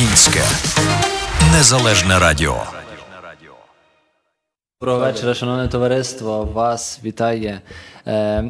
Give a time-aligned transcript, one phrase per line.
[0.00, 0.40] Українське
[1.52, 2.62] незалежне радіо.
[4.80, 6.44] Доброго вечора, шановне товариство.
[6.44, 7.60] Вас вітає
[8.06, 8.44] е,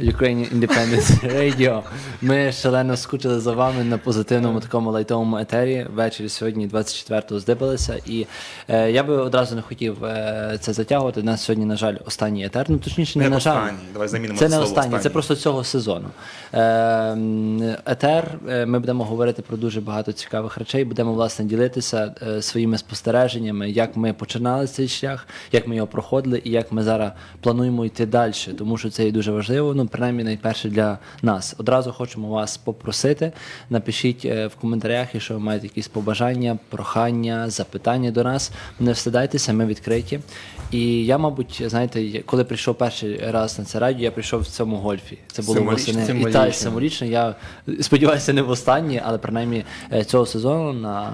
[0.00, 1.82] Ukrainian Independence Radio.
[2.22, 5.86] Ми шалено скучили за вами на позитивному такому лайтовому етері.
[5.94, 7.98] Ввечері сьогодні, 24-го, здибалися.
[8.06, 8.26] І
[8.68, 11.20] е, я би одразу не хотів е, це затягувати.
[11.20, 12.66] У нас сьогодні, на жаль, останній етер.
[12.68, 13.56] Ну точніше, не, Не на жаль.
[13.56, 13.78] останній.
[13.92, 16.08] Давай замінимо це не останній, це просто цього сезону.
[16.54, 18.38] Е, етер.
[18.48, 20.84] е, Ми будемо говорити про дуже багато цікавих речей.
[20.84, 26.40] Будемо власне ділитися е, своїми спостереженнями, як ми починали цей шлях, як ми його проходили,
[26.44, 29.55] і як ми зараз плануємо йти далі, тому що це є дуже важливо.
[29.62, 31.54] Ну, принаймні, найперше для нас.
[31.58, 33.32] Одразу хочемо вас попросити.
[33.70, 38.52] Напишіть е, в коментарях, якщо ви маєте якісь побажання, прохання, запитання до нас.
[38.80, 40.20] Не встидайтеся, ми відкриті.
[40.70, 44.76] І я, мабуть, знаєте, коли прийшов перший раз на це радіо, я прийшов в цьому
[44.76, 45.18] гольфі.
[45.32, 46.20] Це було восени.
[46.20, 47.06] І та символічно.
[47.06, 47.34] Я
[47.80, 51.12] сподіваюся, не в останнє, але принаймні е, цього сезону на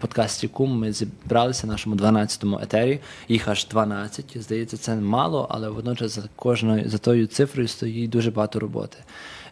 [0.00, 3.00] подкасті Кум ми зібралися в нашому 12-му етері.
[3.28, 4.24] Їх аж 12.
[4.34, 8.96] Здається, це мало, але водночас за кожною за тою цифрою стоїть дуже багато роботи.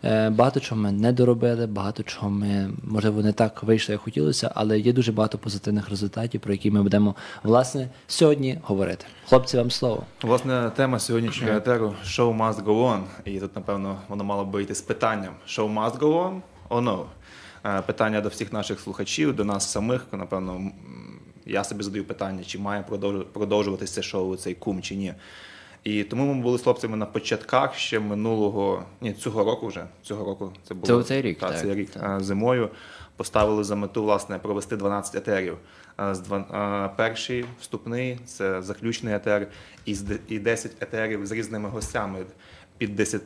[0.05, 4.53] Е, Багато чого ми не доробили, багато чого ми, можливо, не так вийшло, як хотілося,
[4.55, 9.07] але є дуже багато позитивних результатів, про які ми будемо власне сьогодні говорити.
[9.29, 10.03] Хлопці, вам слово.
[10.23, 13.03] Власне, тема сьогоднішнього етеру «Show must go on».
[13.25, 17.05] І тут, напевно, воно мало би йти з питанням «Show must go on or no?»
[17.65, 20.07] Е, Питання до всіх наших слухачів, до нас самих.
[20.13, 20.71] Напевно,
[21.47, 22.83] я собі задаю питання, чи має
[23.33, 25.15] продовжуватися шоу, цей кум, чи ні.
[25.84, 29.85] І тому ми були з хлопцями на початках ще минулого, ні, цього року вже.
[30.03, 32.70] Цього року це було Це цей рік, Так, так, цей рік е, зимою.
[33.17, 35.57] Поставили за мету власне провести 12 етерів.
[36.01, 39.48] Е, З е, перший вступний це заключний етер,
[39.85, 42.19] і з 10 етерів з різними гостями
[42.79, 43.23] під 10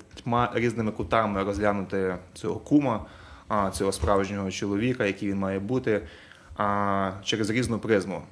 [0.54, 3.06] різними кутами розглянути цього кума,
[3.72, 6.02] цього справжнього чоловіка, який він має бути,
[7.22, 8.22] через різну призму.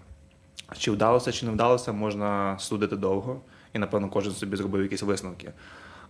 [0.79, 3.41] Чи вдалося, чи не вдалося, можна судити довго,
[3.72, 5.53] і напевно кожен собі зробив якісь висновки.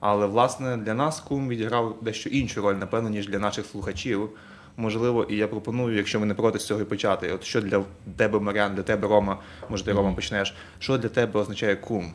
[0.01, 4.31] Але власне для нас кум відіграв дещо іншу роль, напевно, ніж для наших слухачів.
[4.77, 7.33] Можливо, і я пропоную, якщо ви не проти з цього і почати.
[7.33, 7.85] От що для
[8.17, 9.39] тебе, Маріан, для тебе, Рома,
[9.69, 12.13] може ти Рома почнеш, що для тебе означає кум?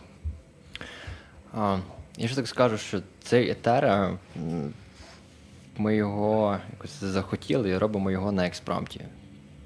[1.54, 1.78] А,
[2.18, 4.10] я ж так скажу, що цей етер,
[5.78, 9.02] ми його якось захотіли і робимо його на експромті.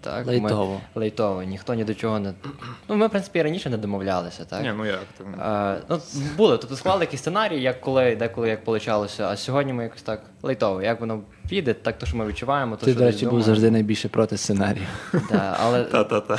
[0.02, 0.74] Так, Лейтово.
[0.96, 1.44] Ми, лейтово.
[1.44, 2.34] Ніхто ні до чого не.
[2.90, 4.62] Ну, ми, в принципі, і раніше не домовлялися, так?
[4.62, 5.24] Ні, ну як ти?
[5.40, 6.00] А, ну,
[6.38, 10.22] були, тобто склали якісь сценарії, як коли, деколи як получалося, а сьогодні ми якось так
[10.44, 10.82] лейтово.
[10.82, 13.72] Як воно піде, так то, що ми відчуваємо, то Ти, що до речі, був завжди
[13.72, 14.86] найбільше проти сценарію.
[15.32, 16.38] Да, але Та-та-та.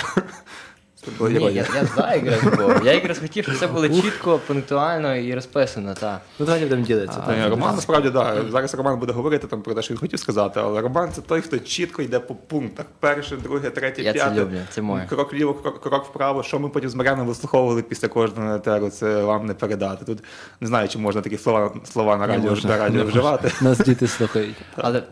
[1.05, 1.65] Це Ні, я, я
[1.97, 2.87] за якраз був.
[2.87, 5.94] Я якраз хотів, щоб все було чітко, пунктуально і розписано.
[5.94, 6.21] Так.
[6.38, 7.21] Ну, давайте будемо ділитися.
[7.21, 8.37] Та ні, Роман насправді да.
[8.50, 11.41] Зараз Роман буде говорити там про те, що він хотів сказати, але Роман це той,
[11.41, 12.87] хто чітко йде по пунктах.
[13.00, 14.41] Перше, друге, третє, Я це п'яте.
[14.41, 15.06] люблю, це моє.
[15.09, 16.43] Крок вліво, крок, крок вправо.
[16.43, 20.05] Що ми потім з Мар'яном вислуховували після кожного етеру, це вам не передати.
[20.05, 20.19] Тут
[20.61, 23.53] не знаю, чи можна такі слова, слова на радіо, можна, на радіо вживати.
[23.61, 24.56] Нас діти слухають.
[24.77, 25.03] Але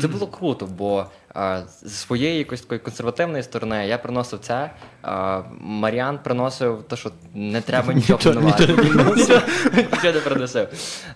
[0.00, 4.70] це було круто, бо а, з своєї якоїсь такої консервативної сторони я приносив це.
[5.02, 8.66] А, Маріан приносив те, що не треба нічого планувати.
[8.66, 9.42] Нічого
[9.92, 10.68] нічого не приносив.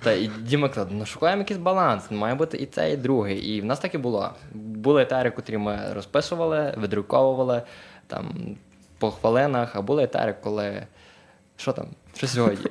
[0.02, 3.34] Та і Діма казав, ну шукаємо якийсь баланс, має бути і це, і друге.
[3.34, 4.30] І в нас так і було.
[4.54, 7.62] Були етери, котрі ми розписували, видруковували
[8.06, 8.34] там
[8.98, 10.86] по хвилинах, а були етери, коли.
[11.56, 11.86] Що там?
[12.16, 12.66] Що сьогодні?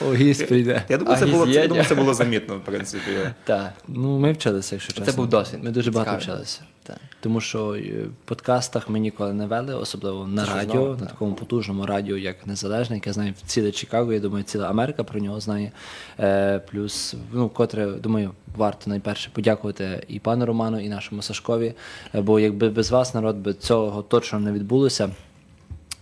[0.00, 0.04] О,
[0.48, 0.82] прийде.
[0.88, 3.10] Я думаю, це було, я думаю, це було замітно, в принципі.
[3.44, 3.72] Так.
[3.88, 5.64] Ну, ми вчилися, якщо Це був досвід.
[5.64, 6.60] Ми дуже багато вчилися.
[6.82, 6.96] Так.
[7.20, 10.96] Тому що е, в подкастах ми ніколи не вели, особливо на Це радіо, знову, на
[10.96, 11.08] так.
[11.08, 15.40] такому потужному радіо, як Незалежне, яке знає ціле Чикаго, я думаю, ціла Америка про нього
[15.40, 15.72] знає.
[16.20, 21.74] Е, плюс, ну, котре, думаю, варто найперше подякувати і пану Роману, і нашому Сашкові.
[22.14, 25.10] Е, бо якби без вас народ би цього точно не відбулося.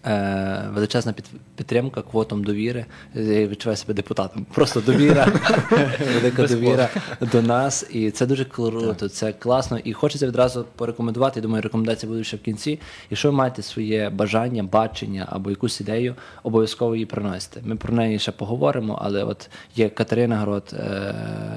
[0.06, 1.24] Е, величезна під,
[1.56, 2.86] підтримка квотом довіри.
[3.14, 4.46] Я відчуваю себе депутатом.
[4.54, 5.28] Просто довіра,
[6.14, 6.88] велика довіра
[7.32, 7.86] до нас.
[7.90, 9.78] І це дуже круто, це класно.
[9.78, 11.40] І хочеться відразу порекомендувати.
[11.40, 12.80] Я думаю, рекомендації будуть ще в кінці.
[13.10, 17.60] Якщо ви маєте своє бажання, бачення або якусь ідею, обов'язково її приносите.
[17.64, 21.14] Ми про неї ще поговоримо, але от є Катерина Грот е,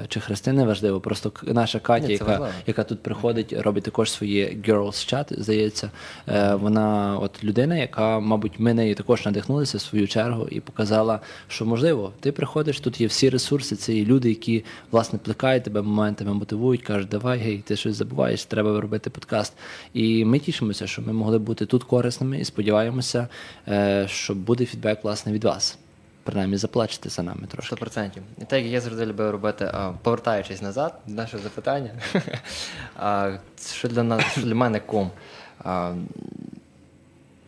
[0.08, 1.00] чи Христина важливо.
[1.00, 5.90] Просто наша Катя, Ні, яка, яка тут приходить, робить також своє girls chat, здається.
[6.28, 11.66] Е, вона от людина, яка, мабуть, ми нею також надихнулися свою чергу і показала, що
[11.66, 16.34] можливо, ти приходиш, тут є всі ресурси, це є люди, які власне плекають тебе моментами,
[16.34, 19.52] мотивують, кажуть, давай, гей, ти щось забуваєш, треба робити подкаст.
[19.92, 23.28] І ми тішимося, що ми могли бути тут корисними і сподіваємося,
[23.68, 25.78] е, що буде фідбек власне від вас.
[26.24, 27.76] Принаймні заплачете за нами трошки.
[27.76, 28.10] 100%.
[28.38, 31.90] І так як я завжди любив робити, повертаючись назад нашого запитання,
[33.72, 35.10] що для нас, що для мене кум?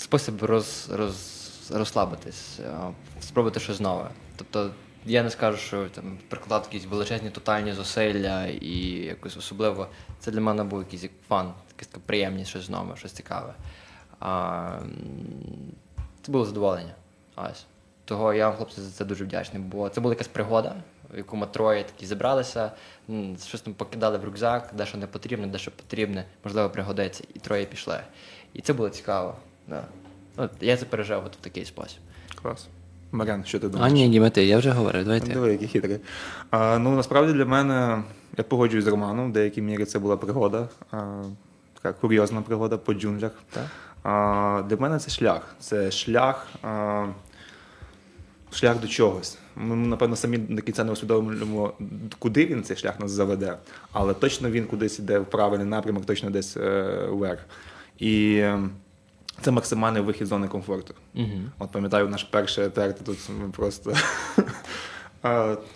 [0.00, 1.39] спосіб роз, роз,
[1.72, 2.60] розслабитись,
[3.20, 4.10] спробувати щось нове.
[4.36, 4.70] Тобто
[5.06, 9.88] я не скажу, що там прикладати якісь величезні тотальні зусилля і якось особливо.
[10.18, 13.54] Це для мене був якийсь як фан, якась приємність, щось нове, щось цікаве.
[14.20, 14.78] А,
[16.22, 16.94] це було задоволення.
[17.36, 17.64] Ось.
[18.04, 20.74] Того я вам, хлопці, за це дуже вдячний, бо це була якась пригода,
[21.14, 22.72] в яку ми троє такі зібралися,
[23.46, 27.38] щось там покидали в рюкзак, де що не потрібне, де що потрібне, можливо, пригодиться, і
[27.38, 28.00] троє пішли.
[28.54, 29.36] І це було цікаво.
[29.68, 29.84] Да.
[30.36, 31.98] От, я це пережив от в такий спосіб.
[32.42, 32.68] Клас.
[33.12, 33.92] Марян, що ти А думаєш?
[33.94, 35.32] ні, Дімети, я вже говорив, давайте.
[35.32, 35.98] Диви, який хитрий.
[36.50, 38.02] А, ну, насправді для мене,
[38.38, 41.22] я погоджуюсь з Романом, в деякій мірі це була пригода, а,
[41.82, 43.32] така курйозна пригода по джунглях.
[44.02, 45.54] А, для мене це шлях.
[45.60, 47.06] Це шлях, а,
[48.52, 49.38] шлях до чогось.
[49.56, 51.72] Ми, напевно, самі до кінця не усвідомлюємо,
[52.18, 53.56] куди він цей шлях нас заведе,
[53.92, 57.40] але точно він кудись йде в правильний напрямок, точно десь е, вверх.
[57.98, 58.44] І
[59.40, 60.94] це максимальний вихід з зони комфорту.
[61.58, 63.92] От пам'ятаю наш перший етер, тут ми просто.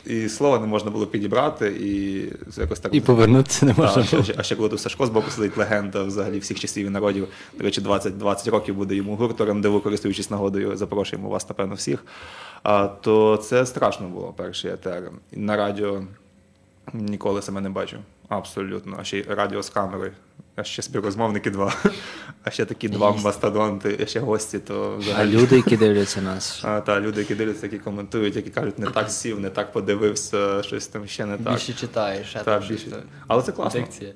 [0.06, 2.22] І слова не можна було підібрати, і
[2.60, 2.94] якось так.
[2.94, 4.24] І повернутися не можна було.
[4.36, 7.28] а ще коли тут Сашко з боку сидить легенда взагалі всіх часів і народів.
[7.58, 11.74] До речі, 20, 20 років буде йому гуртором, де ви користуючись нагодою, запрошуємо вас, напевно,
[11.74, 12.04] всіх.
[12.62, 15.10] А, то це страшно було перший етер.
[15.32, 16.02] На радіо
[16.92, 17.98] ніколи себе не бачив.
[18.28, 18.96] Абсолютно.
[19.00, 20.12] А ще й радіо з камерою.
[20.56, 21.74] А ще співрозмовники два.
[22.44, 26.60] А ще такі два мастодонти, а ще гості, то А люди, які дивляться нас.
[26.64, 30.62] А, та, люди, які дивляться, які коментують, які кажуть, не так сів, не так подивився,
[30.62, 31.52] щось там ще не так.
[31.52, 33.02] Більше читаєш, ще Так, там щось більше.
[33.26, 33.80] Але це класно.
[33.80, 34.12] Дикція.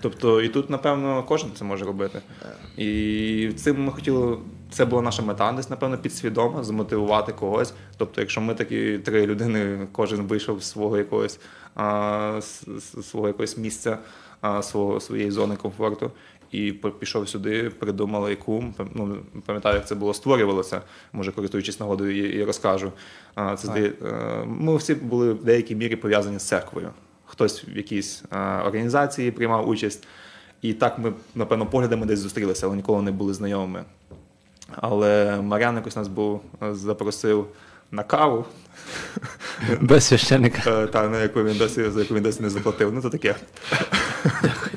[0.00, 2.20] Тобто, і тут, напевно, кожен це може робити.
[2.76, 4.38] І цим ми хотіли,
[4.70, 7.72] це була наша мета, десь, напевно, підсвідомо, змотивувати когось.
[7.96, 11.65] Тобто, якщо ми такі три людини, кожен вийшов з свого якогось, а,
[13.02, 13.98] свого якогось місця,
[14.62, 16.10] свого, своєї зони комфорту.
[16.52, 18.64] І пішов сюди, придумали яку,
[18.94, 20.80] ну, пам'ятаю, як це було створювалося,
[21.12, 22.92] може, користуючись нагодою, і, розкажу.
[23.34, 26.90] Це, здає- е, ми всі були в деякій мірі пов'язані з церквою.
[27.24, 30.06] Хтось в якійсь е, організації приймав участь.
[30.62, 33.84] І так ми, напевно, поглядами десь зустрілися, але ніколи не були знайомими.
[34.76, 37.46] Але Мар'ян якось нас був е, запросив
[37.90, 38.44] на каву,
[39.80, 40.70] Без священника.
[40.70, 42.92] е, та на яку він досі за яку він досі не заплатив.
[42.92, 43.34] Ну то таке.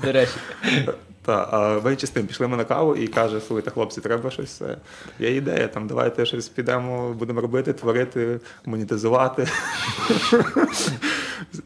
[0.03, 0.31] До речі,
[1.25, 4.61] Та, а менше з тим пішли ми на каву і каже: слухайте, хлопці, треба щось.
[4.61, 4.77] е,
[5.19, 9.47] Є ідея, там давайте щось підемо, будемо робити, творити, монетизувати.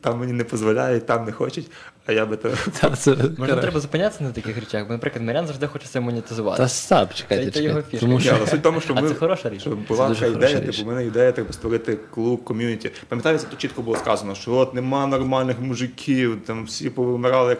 [0.02, 1.72] Там мені не дозволяють, там не хочуть,
[2.06, 2.52] а я би то.
[2.82, 6.58] Та, це, може треба зупинятися на таких речах, бо, наприклад, Марян завжди хоче це монетизувати.
[6.58, 7.92] Та Це- чекайте, це його чекайте.
[7.98, 8.06] фішка.
[8.06, 9.62] Тому що суть в тому, що А ми, це хороша річ.
[9.62, 10.78] що була така ідея, річ.
[10.78, 12.92] типу, в мене ідея треба створити клуб, ком'юніті.
[13.10, 17.60] Пам'ятаєте, тут чітко було сказано, що от нема нормальних мужиків, там всі повимирали як.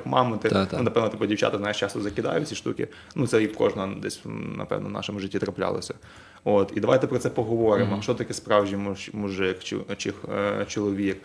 [0.50, 0.78] Та-та.
[0.78, 2.88] Ну, напевно, типу, дівчата знаєш, часто закидають ці штуки.
[3.16, 4.22] Ну, це і в кожного десь,
[4.58, 5.94] напевно, в нашому житті траплялося.
[6.44, 8.02] От, і давайте про це поговоримо.
[8.02, 11.18] Що таке справжній муж- мужик чи, чи е, чоловік?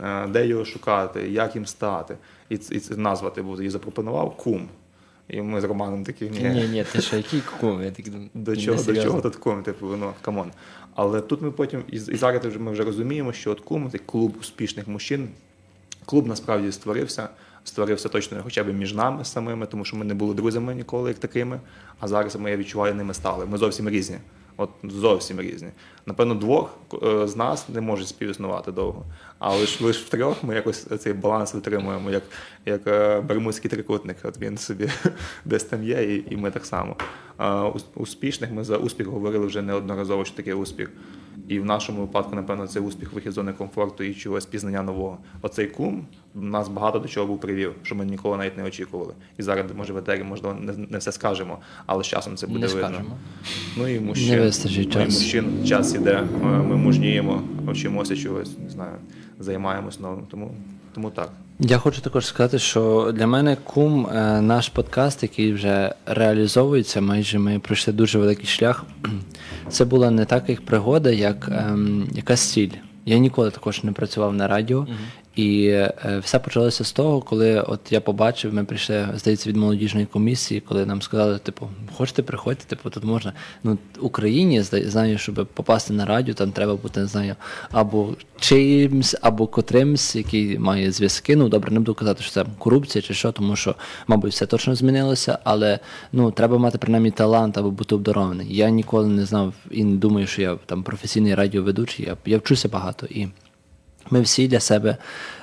[0.00, 2.16] Е, Де його шукати, як їм стати?
[2.48, 4.68] І, і це назва ти був її запропонував кум.
[5.28, 6.40] І ми з Романом такі ні.
[6.40, 7.82] Ні, ні, ти що, який кум?
[7.82, 9.62] Я так думаю, До чого, до чого тут кум?
[9.62, 10.52] Типу, ну come on.
[10.94, 14.34] Але тут ми потім, і, і зараз ми вже розуміємо, що от кум це клуб
[14.40, 15.28] успішних мужчин.
[16.04, 17.28] Клуб насправді створився.
[17.64, 21.18] Створився точно хоча б між нами самими, тому що ми не були друзями ніколи як
[21.18, 21.60] такими.
[22.00, 23.46] А зараз ми я відчуваю, ними стали.
[23.46, 24.18] Ми зовсім різні.
[24.56, 25.68] От зовсім різні.
[26.06, 29.04] Напевно, двох е, з нас не можуть співіснувати довго.
[29.38, 32.22] Але лише лиш втрьох ми якось цей баланс витримуємо, як,
[32.66, 34.16] як е, бермудський трикутник.
[34.22, 34.88] От він собі
[35.44, 36.96] десь там є, і, і ми так само.
[37.94, 40.90] Успішних ми за успіх говорили вже неодноразово, що таке успіх.
[41.48, 45.18] І в нашому випадку, напевно, це успіх вихід з зони комфорту і чогось пізнання нового.
[45.42, 49.14] Оцей кум нас багато до чого був привів, що ми ніколи навіть не очікували.
[49.38, 52.58] І зараз, може, в етері, можливо, не, не все скажемо, але з часом це буде
[52.58, 52.88] Не видно.
[52.88, 53.16] скажемо.
[53.76, 54.28] Ну і мужчин.
[54.28, 54.36] Не
[54.94, 58.96] ну, і мужчин час іде, ми мужніємо, вчимося чогось, не знаю,
[59.38, 60.26] займаємось новим.
[60.30, 60.54] Тому,
[60.94, 61.32] тому так.
[61.64, 67.38] Я хочу також сказати, що для мене кум е, наш подкаст, який вже реалізовується, майже
[67.38, 68.84] ми пройшли дуже великий шлях.
[69.68, 72.70] Це була не так як пригода, як ем, якась ціль.
[73.06, 74.86] Я ніколи також не працював на радіо,
[75.36, 80.06] і е, все почалося з того, коли от я побачив, ми прийшли, здається, від молодіжної
[80.06, 83.32] комісії, коли нам сказали, типу, хочете приходьте, типу, тут можна.
[83.64, 87.36] Ну, Україні зда- знаю, щоб попасти на радіо, там треба бути, не знаю,
[87.70, 88.08] або
[88.40, 91.36] чиїмсь, або котримсь, який має зв'язки.
[91.36, 93.74] Ну, добре, не буду казати, що це корупція чи що, тому що,
[94.06, 95.78] мабуть, все точно змінилося, але
[96.12, 98.56] ну, треба мати принаймні талант або бути обдарований.
[98.56, 102.68] Я ніколи не знав і не думаю, що я там професійний радіоведучий, я, я вчуся
[102.68, 103.28] багато і.
[104.10, 104.96] Ми всі для себе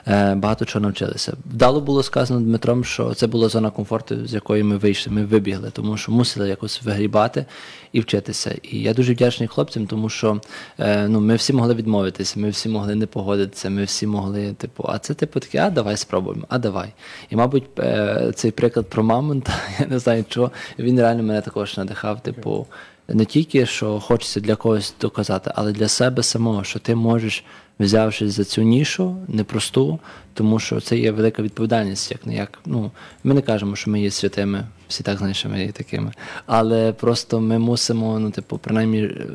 [0.07, 1.33] е, багато чого навчилися.
[1.53, 5.71] Вдало було сказано Дмитром, що це була зона комфорту, з якої ми вийшли, ми вибігли,
[5.71, 7.45] тому що мусили якось вигрібати
[7.91, 8.55] і вчитися.
[8.63, 10.41] І я дуже вдячний хлопцям, тому що
[10.79, 14.85] е, ну, ми всі могли відмовитися, ми всі могли не погодитися, ми всі могли, типу,
[14.87, 16.93] а це типу таке, а давай спробуємо, а давай.
[17.29, 21.77] І, мабуть, е, цей приклад про мамонта, я не знаю чого, він реально мене також
[21.77, 22.67] надихав, типу.
[23.13, 27.43] Не тільки що хочеться для когось доказати, але для себе самого, що ти можеш
[27.79, 29.99] взявшись за цю нішу непросту,
[30.33, 32.59] тому що це є велика відповідальність, як не як.
[32.65, 32.91] Ну,
[33.23, 36.11] ми не кажемо, що ми є святими, всі так знають, ми є такими.
[36.45, 39.27] Але просто ми мусимо, ну, типу, принаймні, е,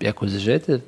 [0.00, 0.80] якось жити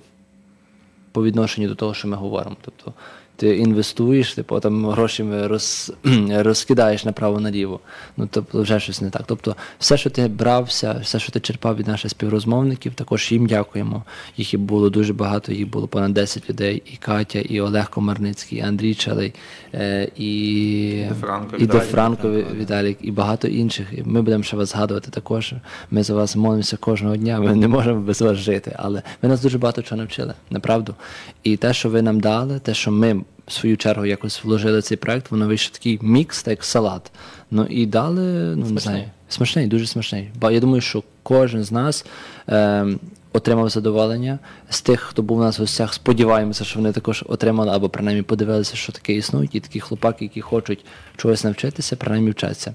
[1.13, 2.57] по відношенню до того, що ми говоримо.
[2.61, 2.93] Тобто
[3.39, 5.93] ти інвестуєш, типу там гроші роз,
[6.31, 7.81] розкидаєш направо-наліво.
[8.17, 9.23] Ну тобто вже щось не так.
[9.27, 14.03] Тобто, все, що ти брався, все, що ти черпав від наших співрозмовників, також їм дякуємо.
[14.37, 16.83] Їх і було дуже багато, їх було понад 10 людей.
[16.87, 19.35] І Катя, і Олег Комарницький, і Андрій Чалий,
[19.75, 21.81] е, і Франко, і Віталій.
[21.81, 23.87] Франко Віталік, і багато інших.
[23.93, 25.55] І Ми будемо ще вас згадувати також.
[25.91, 27.41] Ми за вас молимося кожного дня.
[27.41, 28.77] Ми не можемо без вас жити.
[28.79, 30.95] Але ви нас дуже багато чого навчили, направду.
[31.43, 34.97] І те, що ви нам дали, те, що ми в свою чергу якось вложили цей
[34.97, 37.11] проект, воно вийшов такий мікс, так як салат.
[37.51, 40.31] Ну і дали, ну не знаю, смачний, дуже смачний.
[40.41, 42.07] Бо я думаю, що кожен з нас.
[42.49, 42.87] Е,
[43.33, 44.39] Отримав задоволення
[44.71, 45.95] з тих, хто був у нас в гостях.
[45.95, 50.41] Сподіваємося, що вони також отримали або принаймні подивилися, що таке існують, і такі хлопаки, які
[50.41, 50.85] хочуть
[51.17, 52.75] чогось навчитися, принаймні вчаться.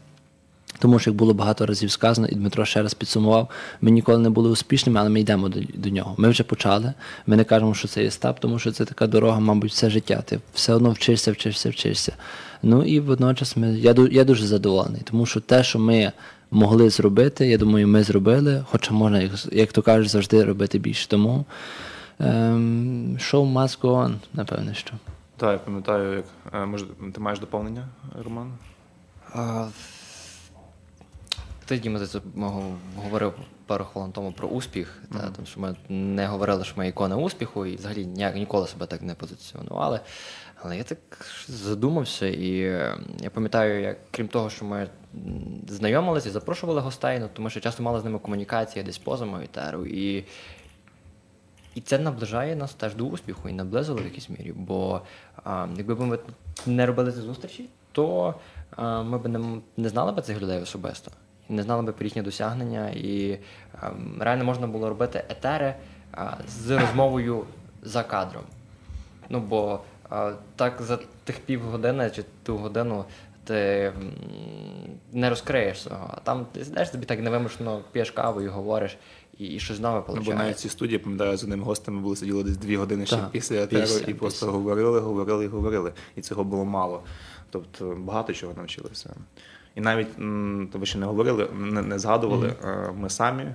[0.83, 3.49] Тому що, як було багато разів сказано, і Дмитро ще раз підсумував,
[3.81, 6.15] ми ніколи не були успішними, але ми йдемо до, до нього.
[6.17, 6.93] Ми вже почали.
[7.27, 10.23] Ми не кажемо, що це є стап, тому що це така дорога, мабуть, все життя.
[10.25, 12.13] Ти все одно вчишся, вчишся, вчишся.
[12.63, 16.11] Ну і водночас ми, я, я дуже задоволений, тому що те, що ми
[16.51, 21.07] могли зробити, я думаю, ми зробили, хоча можна, як, як то кажуть, завжди робити більше.
[21.07, 21.45] Тому
[22.19, 24.91] ем, show must go on, напевне, що.
[25.37, 27.87] Так, я пам'ятаю, як е, може, ти маєш доповнення,
[28.23, 28.51] Роман?
[31.65, 32.19] Ти, Діма, це
[32.97, 33.33] говорив
[33.65, 35.19] пару хвилин тому про успіх, mm-hmm.
[35.19, 38.85] та, тому що ми не говорили, що ми ікона успіху, і взагалі ніяк ніколи себе
[38.85, 39.99] так не позиціонували.
[40.61, 40.97] Але я так
[41.47, 42.49] задумався, і
[43.21, 44.87] я пам'ятаю, як крім того, що ми
[45.67, 49.85] знайомилися і запрошували гостей, ну, тому що часто мали з ними комунікації десь поза Моїтеру.
[49.85, 50.25] І
[51.75, 54.53] і це наближає нас теж до успіху і наблизило в якійсь мірі.
[54.55, 55.01] Бо
[55.43, 56.19] а, якби ми
[56.65, 58.35] не робили ці зустрічі, то
[58.75, 61.11] а, ми б не, не знали б цих людей особисто,
[61.53, 62.89] не знали б про їхні досягнення.
[62.89, 63.39] І
[63.81, 65.75] а, реально можна було робити етери
[66.11, 67.45] а, з розмовою
[67.81, 68.43] за кадром.
[69.29, 69.79] Ну бо
[70.09, 73.05] а, так за тих півгодини чи ту годину
[73.43, 73.91] ти
[75.11, 76.09] не розкриєш цього.
[76.13, 78.97] А там ти сидиш тобі так невимушено п'єш каву і говориш,
[79.37, 82.15] і, і щось нове Ну, бо навіть ці студії, пам'ятаю, з одним гостем ми були
[82.15, 84.57] сиділи десь дві години ще Так, після етеру після, і просто після.
[84.57, 85.93] говорили, говорили і говорили.
[86.15, 87.03] І цього було мало.
[87.49, 89.15] Тобто багато чого навчилися.
[89.75, 90.15] І навіть
[90.71, 92.53] то ви ще не говорили, не, не згадували.
[92.63, 93.45] е, Ми самі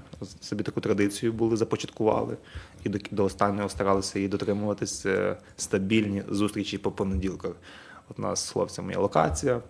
[0.41, 2.37] собі таку традицію були, започаткували
[2.85, 7.53] і до, до останнього старалися її дотримуватись е, стабільні зустрічі по понеділках.
[8.11, 9.61] От у нас з хлопцями є локація,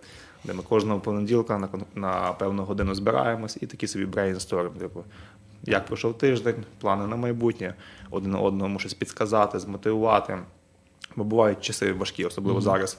[0.43, 4.69] де ми кожного понеділка на, на певну годину збираємось і такі собі брейнсторм.
[4.73, 5.03] Типу,
[5.63, 7.73] як пройшов тиждень, плани на майбутнє,
[8.11, 10.37] один одному щось підсказати, змотивувати.
[11.15, 12.97] Бо бувають часи важкі, особливо зараз.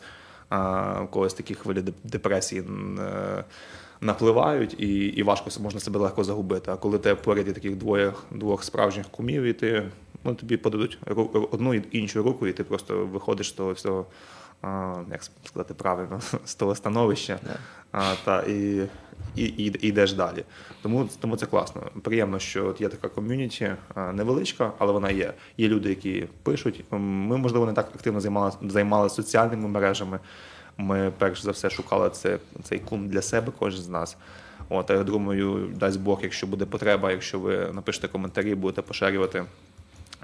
[1.03, 2.63] У когось такі хвилі депресії
[2.99, 3.45] е,
[4.01, 6.71] напливають, і, і важко можна себе легко загубити.
[6.71, 9.89] А коли тебе поряд є таких двоє, двох справжніх кумів, і ти
[10.25, 10.99] ну, тобі подадуть
[11.51, 14.07] одну і іншу руку, і ти просто виходиш з того всього,
[14.63, 17.39] а, як сказати правильно, з того становища.
[17.93, 18.87] А, та, і,
[19.37, 20.45] і, і, йдеш далі.
[20.83, 21.83] Тому, тому це класно.
[22.03, 25.35] Приємно, що є така ком'юніті, невеличка, але вона є.
[25.59, 26.85] Є люди, які пишуть.
[26.91, 30.19] Ми, можливо, не так активно займалися займалися соціальними мережами.
[30.77, 34.17] Ми перш за все шукали це, цей кум для себе, кожен з нас.
[34.69, 39.45] От, я думаю, дасть Бог, якщо буде потреба, якщо ви напишете коментарі, будете поширювати,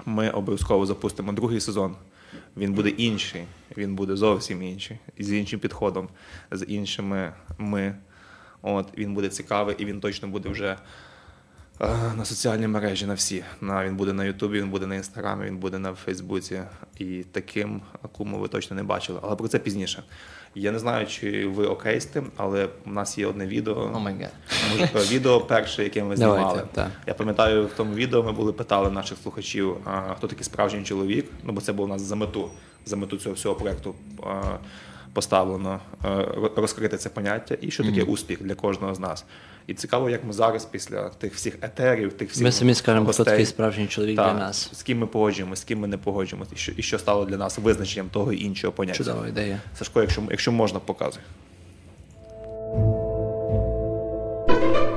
[0.05, 1.95] ми обов'язково запустимо другий сезон.
[2.57, 3.43] Він буде інший,
[3.77, 6.09] він буде зовсім інший, з іншим підходом,
[6.51, 7.95] з іншими ми.
[8.61, 10.77] От, він буде цікавий і він точно буде вже
[11.81, 11.87] е,
[12.17, 13.43] на соціальній мережі, на всі.
[13.61, 16.61] На, він буде на Ютубі, він буде на Інстаграмі, він буде на Фейсбуці.
[16.99, 19.19] І такого КУМу ви точно не бачили.
[19.23, 20.03] Але про це пізніше.
[20.55, 23.91] Я не знаю, чи ви окей з тим, але у нас є одне відео.
[23.95, 24.31] Oh my God.
[24.71, 26.67] Може, е, відео перше, яке ми Давайте, знімали.
[26.73, 26.91] так.
[27.07, 31.25] Я пам'ятаю, в тому відео ми були питали наших слухачів, а, хто такий справжній чоловік.
[31.43, 32.49] Ну бо це було у нас за мету,
[32.85, 33.95] за мету цього всього проекту.
[35.17, 39.25] Поставлено е, розкрити це поняття і що таке успіх для кожного з нас.
[39.67, 43.23] І цікаво, як ми зараз, після тих всіх етерів, тих всіх Ми самі скажемо, хто
[43.23, 44.69] такий справжній чоловік та, для нас.
[44.73, 47.37] з ким ми погоджуємося, з ким ми не погоджуємося, і що, і що стало для
[47.37, 48.97] нас визначенням того і іншого поняття.
[48.97, 49.61] Чудова ідея.
[49.77, 51.21] Сашко, якщо, якщо можна, показуй.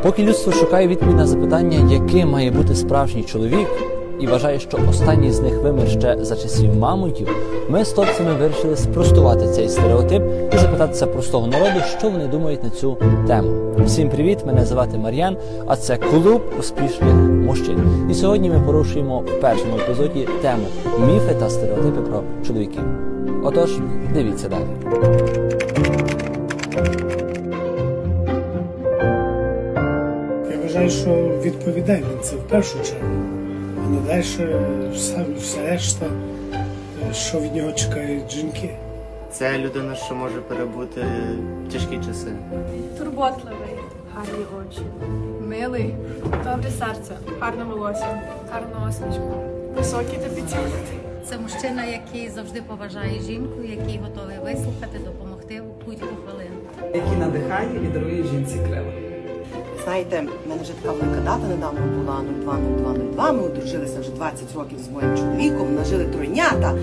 [0.02, 3.68] Поки людство шукає відповідь на запитання, яким має бути справжній чоловік,
[4.20, 7.28] і вважає, що останній з них вимер ще за часів мамонтів,
[7.68, 10.22] ми з хлопцями вирішили спростувати цей стереотип
[10.54, 12.96] і запитатися простого народу, що вони думають на цю
[13.26, 13.74] тему.
[13.84, 14.38] Всім привіт!
[14.46, 15.36] Мене звати Мар'ян,
[15.66, 18.08] а це клуб успішних мужчин.
[18.10, 20.66] І сьогодні ми порушуємо в першому епізоді тему
[21.06, 22.82] міфи та стереотипи про чоловіків.
[23.44, 23.70] Отож,
[24.14, 24.64] дивіться далі.
[30.50, 31.10] Я вважаю, що
[31.42, 33.39] відповідає він це в першу чергу,
[33.90, 34.20] не далі
[34.94, 36.06] все, все решта,
[37.10, 38.70] е, що від нього чекають жінки.
[39.32, 41.04] Це людина, що може перебути
[41.72, 42.32] тяжкі часи.
[42.98, 43.74] Турботливий,
[44.14, 44.80] гарні очі,
[45.40, 45.94] милий,
[46.44, 49.22] добре серце, гарне волосся, гарна осмішка,
[49.76, 50.98] високий та підтягнутий.
[51.24, 56.56] Це мужчина, який завжди поважає жінку, який готовий вислухати, допомогти у будь-яку хвилину.
[56.94, 59.09] який надихає і дарує жінці крила.
[59.84, 63.32] Знаєте, в мене вже така велика дата недавно була 020202.
[63.32, 66.78] Ми одружилися вже 20 років з моїм чоловіком, нажили тройнята.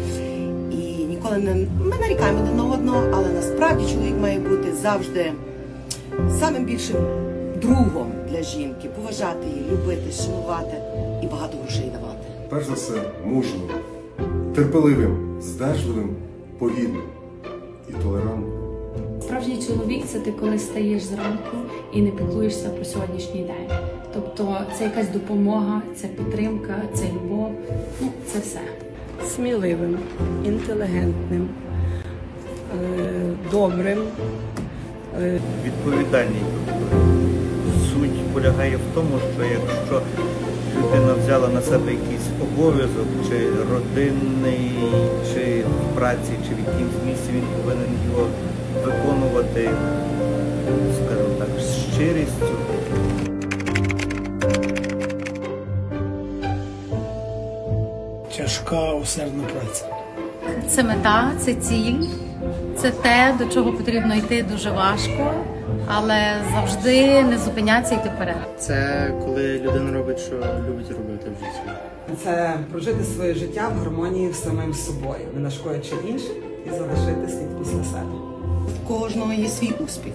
[0.71, 0.75] І
[1.05, 1.53] ніколи не
[1.85, 5.31] ми нарікаємо один на одного, але насправді чоловік має бути завжди
[6.39, 6.95] самим більшим
[7.61, 10.77] другом для жінки, поважати її, любити, шанувати
[11.23, 12.27] і багато грошей давати.
[12.49, 12.93] перш за все,
[13.25, 13.61] мужнім,
[14.55, 16.15] терпеливим, здержливим,
[16.59, 17.03] повільним
[17.89, 18.53] і толерантним.
[19.21, 21.57] Справжній чоловік це ти коли стаєш зранку
[21.93, 23.77] і не піклуєшся про сьогоднішній день.
[24.13, 27.51] Тобто це якась допомога, це підтримка, це любов,
[28.01, 28.59] ну це все.
[29.35, 29.97] Сміливим,
[30.45, 31.49] інтелігентним,
[32.75, 33.09] е,
[33.51, 33.99] добрим,
[35.21, 36.41] е, Відповідальний.
[37.93, 40.01] Суть полягає в тому, що якщо
[40.77, 44.71] людина взяла на себе якийсь обов'язок, чи родинний,
[45.33, 48.27] чи в праці, чи в якомусь місці, він повинен його
[48.85, 49.69] виконувати,
[50.95, 51.26] скажімо
[51.97, 52.45] щирістю.
[58.37, 59.85] Тяжка усердна праця.
[60.67, 62.03] Це мета, це ціль,
[62.77, 65.33] це те, до чого потрібно йти дуже важко,
[65.87, 68.37] але завжди не зупинятися йти вперед.
[68.57, 71.59] Це коли людина робить, що любить робити в житті.
[72.23, 76.35] це прожити своє життя в гармонії з самим собою, не нашкодячи іншим
[76.67, 78.16] і залишити слід після себе.
[78.87, 80.13] Кожного є свій успіх.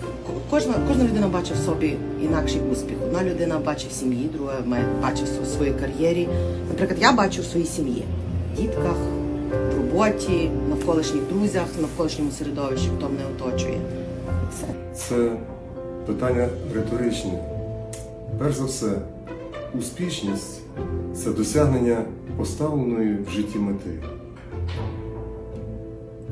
[0.50, 2.96] Кожна, кожна людина бачить в собі інакший успіх.
[3.04, 4.54] Одна людина бачить в сім'ї, друга
[5.02, 6.28] бачить в своїй кар'єрі.
[6.68, 8.04] Наприклад, я бачу в своїй сім'ї,
[8.56, 8.96] дітках,
[9.50, 13.80] в роботі, навколишніх друзях, навколишньому середовищі, хто мене оточує.
[14.50, 14.66] Все.
[14.94, 15.32] Це
[16.06, 17.32] питання риторичне.
[18.38, 18.90] Перш за все,
[19.78, 20.61] успішність
[21.14, 22.04] це досягнення
[22.37, 23.90] поставленої в житті мети.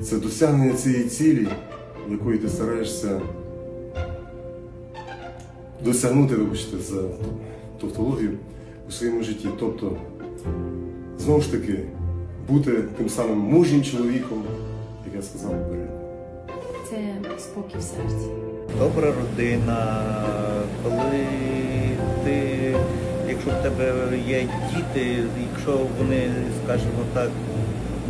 [0.02, 1.48] Це досягнення цієї цілі,
[2.12, 3.20] якої ти стараєшся
[5.84, 7.02] досягнути, вибачте, за
[7.80, 8.30] тавтологію
[8.88, 9.48] у своєму житті.
[9.60, 9.96] Тобто,
[11.18, 11.78] знову ж таки,
[12.48, 14.42] бути тим самим мужнім чоловіком,
[15.06, 15.54] як я сказав.
[16.90, 16.96] Це
[17.38, 18.26] спокій в серці.
[18.78, 20.02] добра родина,
[20.82, 21.26] коли
[22.24, 22.48] ти,
[23.28, 23.92] якщо в тебе
[24.28, 24.40] є
[24.74, 25.16] діти,
[25.52, 26.30] якщо вони,
[26.64, 27.30] скажімо так,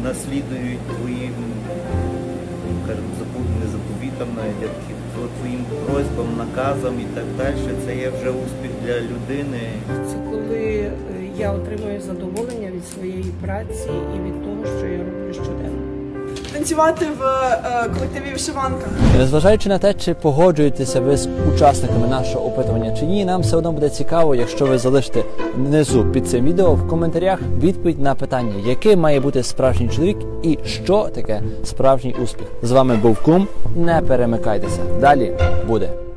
[0.04, 1.32] наслідують твоїм,
[1.68, 1.79] запу-
[3.60, 8.30] не заповітам, навіть, а такі, то твоїм просьбам, наказам і так далі, це є вже
[8.30, 9.60] успіх для людини.
[10.08, 10.92] Це коли е,
[11.38, 15.79] я отримую задоволення від своєї праці і від того, що я роблю щоденно.
[16.60, 18.86] Танцювати в е, колективі вишиванка.
[19.18, 23.72] Незважаючи на те, чи погоджуєтеся ви з учасниками нашого опитування чи ні, нам все одно
[23.72, 25.24] буде цікаво, якщо ви залишите
[25.56, 30.58] внизу під цим відео в коментарях відповідь на питання, яким має бути справжній чоловік і
[30.64, 32.46] що таке справжній успіх.
[32.62, 33.48] З вами був Кум.
[33.76, 34.80] Не перемикайтеся.
[35.00, 35.32] Далі
[35.68, 36.09] буде.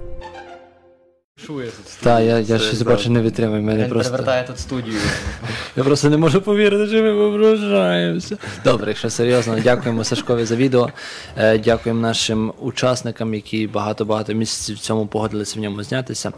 [1.46, 1.86] Шує тут.
[2.02, 3.62] Та я, я Це щось бачу, не витримаю.
[3.64, 4.98] Мене Він просто перевертає тут студію.
[5.76, 8.38] я просто не можу повірити, що ми попрощаємося.
[8.64, 10.90] Добре, якщо серйозно, дякуємо Сашкові за відео.
[11.38, 16.34] Е, Дякуємо нашим учасникам, які багато-багато місяців в цьому погодилися в ньому знятися.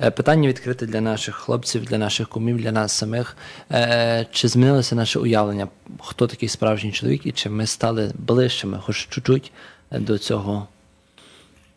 [0.00, 3.36] Е, Питання відкрите для наших хлопців, для наших кумів, для нас самих.
[3.72, 5.68] Е, Чи змінилося наше уявлення,
[6.00, 9.52] хто такий справжній чоловік, і чи ми стали ближчими, хоч чуть-чуть
[9.92, 10.66] е, до цього,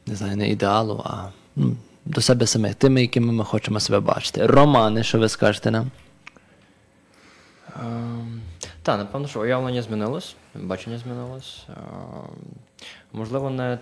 [0.07, 1.23] не знаю, не ідеалу, а
[1.55, 4.45] ну, до себе самих, тими, якими ми хочемо себе бачити.
[4.47, 5.91] Романе, що ви скажете нам?
[7.83, 8.41] Ем,
[8.81, 11.65] Та, напевно, що уявлення змінилось, бачення змінилось.
[11.69, 11.75] Ем,
[13.13, 13.79] Можливо, не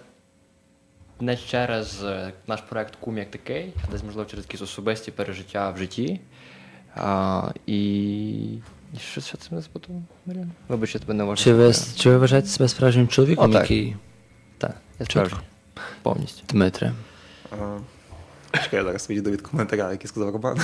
[1.20, 5.70] не через е, наш проект Кум як такий, а десь, можливо, через якісь особисті пережиття
[5.72, 6.20] в житті.
[6.96, 7.94] А, і...
[8.94, 10.52] і Що, що це не сподобало, Маріан?
[10.68, 11.44] Вибач, я тебе не можу.
[11.44, 13.62] Чи ви, чи ви вважаєте себе справжнім чоловіком, О, так.
[13.62, 13.96] який.
[14.58, 15.38] Так, я справжній.
[16.02, 16.44] Повністю.
[16.50, 16.94] Дмитре.
[17.52, 17.78] А,
[18.54, 20.58] Чекай, я зараз відійду від коментаря, який сказав Роман.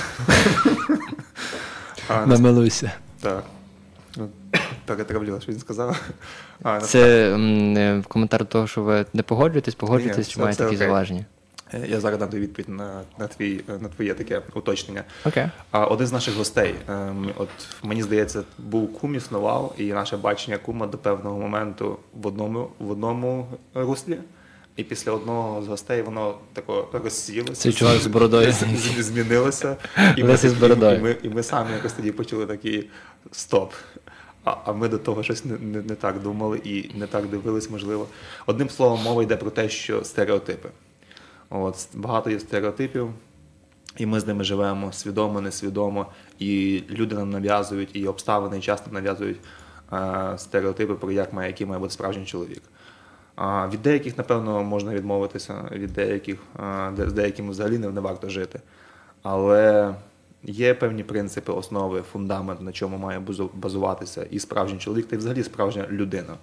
[2.26, 2.92] Намилуйся.
[3.20, 3.44] Так.
[4.16, 4.28] Ну,
[4.86, 6.00] Перетравлю, що він сказав.
[6.62, 10.40] А, Це м, е, коментар до того, що ви не погоджуєтесь, погоджуєтесь, Ні, чи це-
[10.42, 10.86] маєте це такі окей.
[10.86, 11.24] зауваження?
[11.74, 15.04] Е, Я зараз дам тобі відповідь на, на, твій, на твоє таке уточнення.
[15.26, 15.46] Окей.
[15.70, 17.48] А один з наших гостей, ем, от
[17.82, 22.90] мені здається, був кум існував, і наше бачення кума до певного моменту в одному, в
[22.90, 24.18] одному руслі.
[24.78, 27.54] І після одного з гостей воно тако розсіялося.
[27.54, 28.52] Цей чувак з бородою.
[28.98, 29.76] Змінилося.
[30.16, 30.98] І ми, з бородою.
[30.98, 32.90] і, ми, і ми самі якось тоді почули такий
[33.32, 33.72] стоп.
[34.44, 37.70] А, а ми до того щось не, не, не так думали і не так дивились,
[37.70, 38.06] можливо.
[38.46, 40.68] Одним словом, мова йде про те, що стереотипи.
[41.50, 43.10] От, багато є стереотипів,
[43.96, 46.06] і ми з ними живемо свідомо, несвідомо.
[46.38, 49.38] І люди нам нав'язують, і обставини часто нав'язують
[49.92, 52.62] е, стереотипи про як має, який має бути справжній чоловік.
[53.72, 56.38] Від деяких, напевно, можна відмовитися, від деяких,
[57.06, 58.60] з деякими взагалі не, не варто жити.
[59.22, 59.94] Але
[60.42, 63.22] є певні принципи, основи, фундамент, на чому має
[63.54, 66.34] базуватися і справжній чоловік, та й взагалі справжня людина.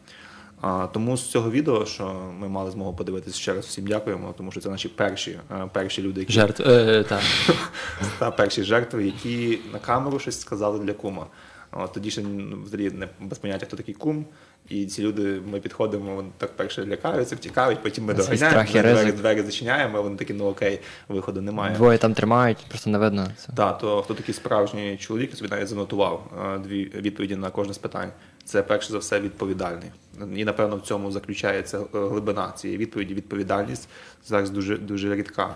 [0.62, 4.52] А, тому з цього відео, що ми мали змогу подивитися ще раз всім дякуємо, тому
[4.52, 6.64] що це наші перші, е, перші люди, які Жертв.
[6.68, 7.22] Е, так.
[8.20, 11.28] та перші жертви, які на камеру щось сказали для кума.
[11.72, 14.26] От, тоді ще ну, взагалі не без поняття, хто такий кум.
[14.69, 19.12] І ці люди, ми підходимо, вони так перше лякаються, втікають, потім ми Свій доганяємо, двері,
[19.12, 21.75] двері зачиняємо, вони такі, ну окей, виходу немає.
[21.75, 23.28] Двоє там тримають, просто не видно.
[23.38, 23.54] Це.
[23.56, 27.78] Так, то хто такий справжній чоловік, собі навіть занотував е, дві відповіді на кожне з
[27.78, 28.10] питань.
[28.43, 29.91] Це перше за все відповідальний.
[30.36, 33.13] І напевно в цьому заключається е, глибина цієї відповіді.
[33.13, 33.89] Відповідальність
[34.25, 35.56] зараз дуже дуже рідка.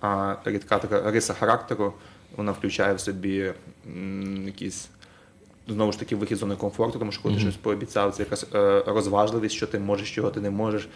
[0.00, 1.92] А рідка така риса характеру,
[2.36, 3.52] вона включає в собі
[4.46, 4.88] якісь.
[5.68, 8.46] Знову ж таки, вихід з зони комфорту, тому що коли ти щось пообіцяв, це якась
[8.54, 10.88] е, розважливість, що ти можеш, чого ти не можеш.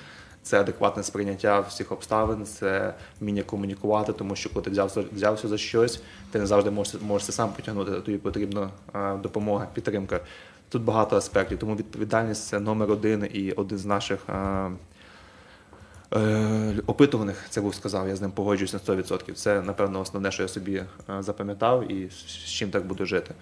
[0.42, 5.59] Це адекватне сприйняття всіх обставин, це вміння комунікувати, тому що коли ти взявся, взявся за
[5.59, 6.00] щось,
[6.31, 10.20] ти не завжди можеш, можеш це сам потягнути, тобі потрібна е, допомога, підтримка.
[10.68, 14.70] Тут багато аспектів, тому відповідальність це номер один і один з наших е,
[16.14, 19.33] е, опитуваних, це був сказав, я з ним погоджуюсь на 100%.
[19.33, 20.87] Це, напевно, основне, що я собі е,
[21.22, 23.35] запам'ятав і з чим так буду жити.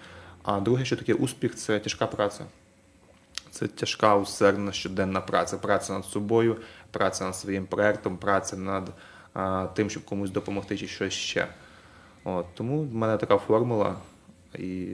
[0.45, 2.45] А друге, що таке успіх, це тяжка праця.
[3.51, 5.57] Це тяжка усердна щоденна праця.
[5.57, 6.57] Праця над собою,
[6.91, 8.89] праця над своїм проєктом, праця над
[9.33, 11.47] а, тим, щоб комусь допомогти чи щось ще.
[12.23, 13.95] От, тому в мене така формула,
[14.59, 14.87] і,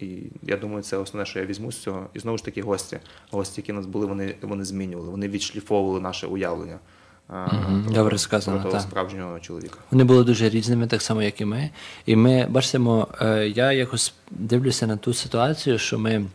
[0.00, 2.06] і я думаю, це основне, що я візьму з цього.
[2.14, 2.98] І знову ж таки, гості.
[3.30, 6.78] Гості, які нас були, вони, вони змінювали, вони відшліфовували наше уявлення.
[7.26, 9.78] Про- добре сказано, про того справжнього чоловіка.
[9.90, 11.70] Вони були дуже різними, так само, як і ми.
[12.06, 16.26] І ми бачимо, е, я якось дивлюся на ту ситуацію, що ми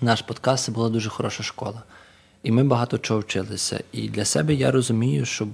[0.00, 1.82] наш подкаст це була дуже хороша школа.
[2.42, 3.80] І ми багато чого вчилися.
[3.92, 5.46] І для себе я розумію, що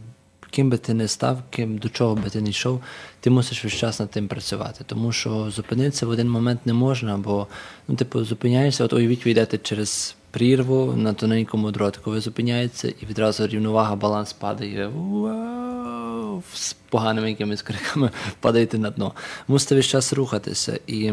[0.50, 2.83] ким би ти не став, ким до чого би ти не йшов,
[3.20, 4.85] ти мусиш весь час над тим працювати.
[4.87, 7.46] Тому що зупинитися в один момент не можна, бо
[7.88, 13.07] ну, типу, зупиняєшся, от уявіть, ви йдете через прірву на тоненькому дротику, ви зупиняєтеся, і
[13.07, 14.87] відразу рівновага, баланс падає.
[14.87, 16.42] Вау!
[16.55, 19.12] З поганими якимись криками падаєте на дно.
[19.49, 20.79] Мусите весь час рухатися.
[20.87, 21.12] І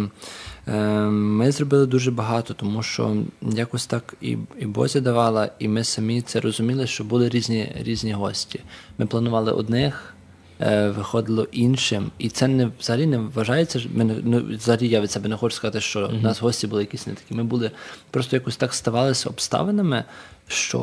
[0.68, 0.80] е,
[1.10, 6.22] ми зробили дуже багато, тому що якось так і, і Бозя давала, і ми самі
[6.22, 8.60] це розуміли, що були різні, різні гості.
[8.98, 10.14] Ми планували одних.
[10.62, 13.80] Е, Виходило іншим, і це не взагалі не вважається.
[13.80, 16.68] ж- Ми не- ну, взагалі я від себе не хочу сказати, що в нас гості
[16.68, 17.34] були якісь не такі.
[17.34, 17.72] Ми були
[18.12, 20.04] просто якось так ставалися обставинами,
[20.48, 20.78] що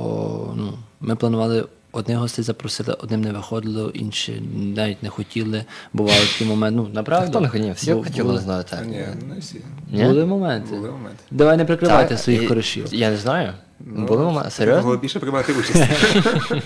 [0.57, 4.43] ну, ми планували одних гостей запросили, одним не виходило, інші
[4.77, 5.65] навіть не хотіли.
[5.93, 6.77] Бували такі моменти.
[6.77, 7.31] Ну, направду.
[7.31, 7.75] Хто не хотів?
[7.75, 8.77] Всі Бу- хотіли були- знати.
[8.77, 8.87] так.
[8.87, 9.61] Ні, не всі.
[9.93, 10.05] Ні?
[10.05, 10.77] Були моменти.
[10.77, 11.19] Були моменти.
[11.31, 12.87] Давай не прикривайте Так, своїх і- коришів.
[12.93, 13.53] Я не знаю.
[13.81, 14.51] Ну, Були моменти?
[14.51, 14.83] Серйозно?
[14.83, 15.83] Могло більше приймати участь.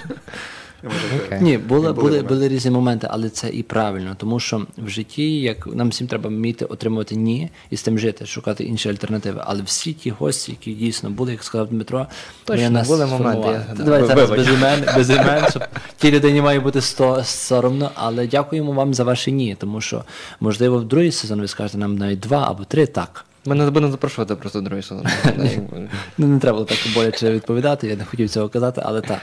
[0.82, 1.38] Сказати.
[1.40, 5.40] Ні, були, Були були, були різні моменти, але це і правильно, тому що в житті,
[5.40, 9.42] як нам всім треба вміти отримувати ні і з тим жити, шукати інші альтернативи.
[9.44, 12.06] Але всі ті гості, які дійсно були, як сказав Дмитро,
[12.44, 15.62] Точно, нас були моменти, я Давай зараз без імен, без імен, щоб
[15.96, 17.90] тій людині має бути сто соромно.
[17.94, 20.04] Але дякуємо вам за ваші ні, тому що
[20.40, 23.24] можливо в другий сезон ви скажете нам навіть два або три так.
[23.44, 25.07] Ми не запрошувати просто другий сезон.
[26.18, 29.20] Ну, не треба було так боляче відповідати, я не хотів цього казати, але так.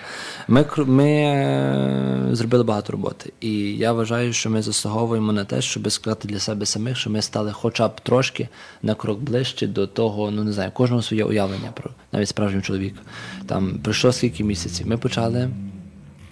[0.48, 3.34] Ми, ми е, зробили багато роботи.
[3.42, 7.22] І я вважаю, що ми заслуговуємо на те, щоб сказати для себе самих, що ми
[7.22, 8.50] стали хоча б трошки
[8.84, 13.00] на крок ближче до того, ну не знаю, кожного своє уявлення про навіть справжнього чоловіка.
[13.46, 14.88] Там пройшло скільки місяців.
[14.88, 15.50] Ми почали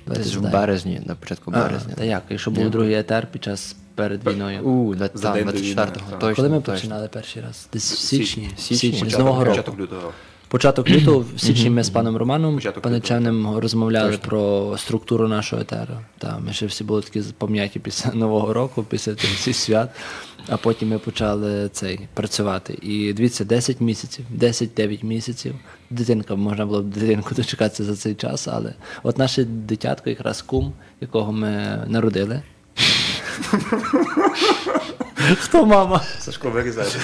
[0.08, 1.93] Десь в березні, на початку березня.
[1.97, 4.62] Та як, якщо був другий етер під час перед війною.
[4.62, 5.75] У, да, За там, день до 24-го,
[6.10, 6.19] так.
[6.19, 6.36] точно.
[6.36, 6.73] Коли ми точно.
[6.73, 7.67] починали перший раз?
[7.73, 8.49] Десь в січні.
[8.57, 9.55] В Січні, січні, з Початок- Нового року.
[9.57, 10.12] Початок лютого.
[10.49, 15.93] Початок лютого, в січні ми з паном Романом Початок Паничевним розмовляли про структуру нашого етеру.
[16.17, 19.89] Та, ми ще всі були такі пом'яті після Нового року, після тих всіх свят.
[20.49, 22.77] А потім ми почали цей працювати.
[22.81, 25.55] І дивіться, 10 місяців, 10-9 місяців.
[25.89, 30.73] Дитинка, можна було б дитинку дочекатися за цей час, але от наше дитятко, якраз кум,
[31.01, 32.41] якого ми народили.
[35.39, 36.02] Хто мама?
[36.19, 37.00] Сашко, вирізайте.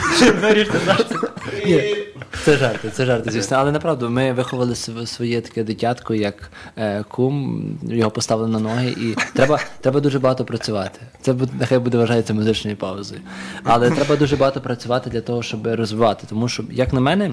[1.66, 1.96] Ні,
[2.44, 3.58] це жарти, це жарти, звісно.
[3.58, 9.16] Але направду ми виховали своє таке дитятко, як е, кум, його поставили на ноги, і
[9.34, 11.00] треба, треба дуже багато працювати.
[11.22, 13.22] Це нехай буде вважається музичною паузою.
[13.64, 16.28] Але треба дуже багато працювати для того, щоб розвивати.
[16.30, 17.32] Тому що, як на мене,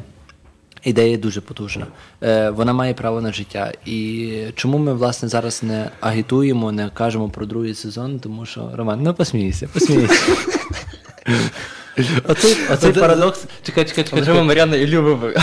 [0.85, 1.87] ідея дуже потужна.
[2.23, 3.73] Е, вона має право на життя.
[3.87, 9.03] І чому ми, власне, зараз не агітуємо, не кажемо про другий сезон, тому що Роман,
[9.03, 10.37] ну посмійся, посмійся.
[12.29, 13.45] Оцей, оцей парадокс.
[13.63, 14.19] Чекай, чекай, чекай.
[14.19, 15.35] Можливо, Мар'яна і любив.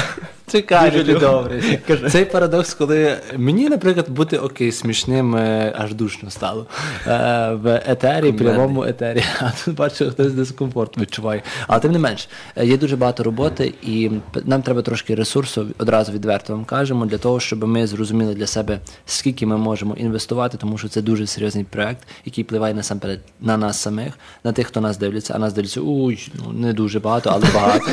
[0.51, 1.61] Чекай, добре.
[2.09, 6.65] Цей парадокс, коли мені, наприклад, бути окей, смішним е, аж душно стало.
[7.07, 9.23] Е, в етері, прямому етері.
[9.39, 11.43] А тут бачу, хтось дискомфорт відчуває.
[11.67, 14.11] Але тим не менш, е, є дуже багато роботи, і
[14.45, 18.79] нам треба трошки ресурсу, одразу відверто вам кажемо, для того, щоб ми зрозуміли для себе,
[19.05, 23.81] скільки ми можемо інвестувати, тому що це дуже серйозний проект, який впливає насамперед на нас
[23.81, 27.45] самих, на тих, хто нас дивиться, а нас дивляться уй, ну не дуже багато, але
[27.53, 27.85] багато.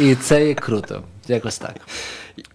[0.00, 1.02] І це є круто.
[1.28, 1.74] Якось так.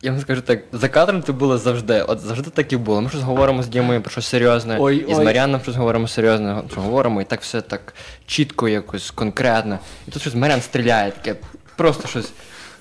[0.02, 2.02] Я вам скажу так, за кадром це було завжди.
[2.02, 3.02] От завжди так і було.
[3.02, 5.26] Ми щось говоримо з Дімою про щось серйозне, Ой, і з ой.
[5.26, 7.94] Мар'яном щось говоримо серйозне, що говоримо, і так все так
[8.26, 9.80] чітко, якось конкретно.
[10.08, 11.36] І тут щось Мар'ян стріляє, таке,
[11.76, 12.32] просто щось.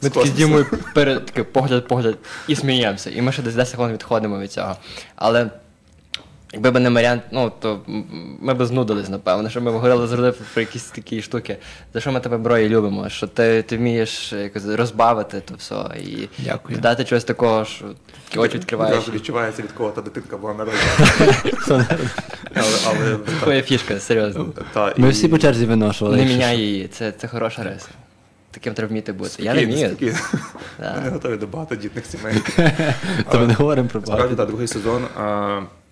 [0.02, 2.16] Ми такі з Дімою перед таке погляд, погляд
[2.48, 3.10] і сміємося.
[3.10, 4.76] І ми ще десь 10 хвилин відходимо від цього.
[5.16, 5.50] Але
[6.52, 7.80] якби б не Мар'ян, ну то
[8.40, 11.56] ми б знудились, напевно, що ми говорили завжди про якісь такі штуки.
[11.94, 13.08] За що ми тебе брої любимо?
[13.08, 16.78] Що ти, ти вмієш якось розбавити то все і Дякую.
[16.78, 17.84] дати чогось такого, що
[18.28, 18.92] такі очі відкриваєш.
[18.96, 21.86] Одразу відчувається, від кого та дитинка була народжена.
[22.54, 24.46] але, Твоя фішка, серйозно.
[24.96, 26.16] Ми всі по черзі виношували.
[26.16, 27.88] Не міняй її, це, це хороша риса.
[28.50, 29.42] Таким треба вміти бути.
[29.42, 29.88] Я не вмію.
[29.88, 30.18] спокійно.
[30.80, 30.94] Да.
[30.96, 32.34] Ми не готові до багатодітних сімей.
[33.30, 34.36] То ми не говоримо про Справді, багато.
[34.36, 35.02] так, другий сезон.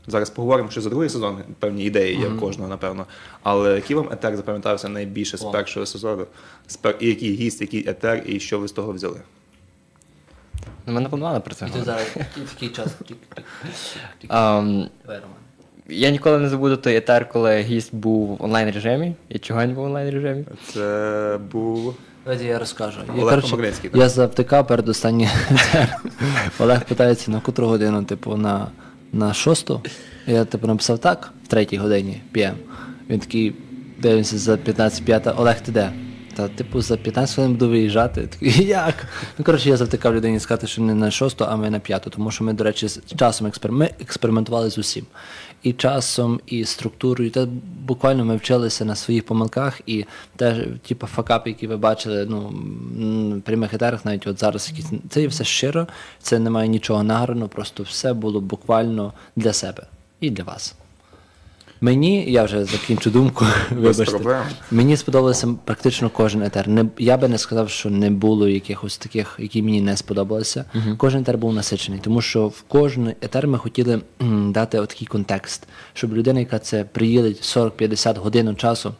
[0.06, 3.06] Зараз поговоримо, що за другий сезон певні ідеї є в кожного, напевно.
[3.42, 6.26] Але який вам етер запам'ятався найбільше з першого сезону?
[6.66, 9.20] З пер- І який гість, який етер, і що ви з того взяли?
[10.86, 11.66] Ну, ми не планували про це.
[11.66, 12.16] І ти зараз
[12.54, 12.88] такий час.
[15.88, 19.14] Я ніколи не забуду той етер, коли гість був в онлайн режимі.
[19.28, 20.44] І чого він був в онлайн режимі?
[20.72, 23.00] Це був Давайте я розкажу.
[23.06, 24.00] Я, Олег коротше, Помогрецький, так?
[24.00, 25.28] я завтикав перед останнім.
[26.58, 28.66] Олег питається, на котру годину, типу, на,
[29.12, 29.80] на шосту.
[30.26, 32.54] Я типу написав так, в третій годині п'єм.
[33.10, 33.54] Він такий
[33.98, 35.30] дивиться за 15 п'ята.
[35.30, 35.92] Олег, ти де?
[36.40, 38.20] Та, типу, за 15 хвилин буду виїжджати.
[38.40, 38.94] Я Такий, як?
[39.38, 42.10] Ну, коротше, я завтикав людині сказати, що не на шосту, а ми на п'яту.
[42.10, 43.76] Тому що ми, до речі, з часом експерим...
[43.76, 45.06] ми експериментували з усім.
[45.62, 47.30] І часом, і структурою.
[47.30, 47.46] Та
[47.86, 50.04] буквально ми вчилися на своїх помилках, і
[50.36, 50.56] теж,
[50.88, 52.52] типу, факапи, які ви бачили, ну,
[53.38, 54.90] в прямих етерах, навіть от зараз якісь.
[55.08, 55.86] Це є все щиро,
[56.22, 59.82] це немає нічого награно, просто все було буквально для себе
[60.20, 60.74] і для вас.
[61.80, 64.04] Мені, я вже закінчу думку, вибачте.
[64.04, 64.42] проблем.
[64.70, 66.68] Мені сподобався практично кожен етер.
[66.68, 70.64] Не, я би не сказав, що не було якихось таких, які мені не сподобалися.
[70.96, 75.68] Кожен етер був насичений, тому що в кожен етер ми хотіли м, дати такий контекст,
[75.92, 78.94] щоб людина, яка це приїде 40-50 годин часу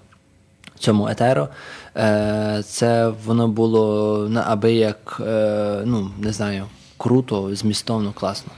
[0.81, 1.49] цьому етеру,
[1.97, 6.65] е, це воно було на аби як, е, ну, не знаю,
[6.97, 8.53] круто, змістовно, класно.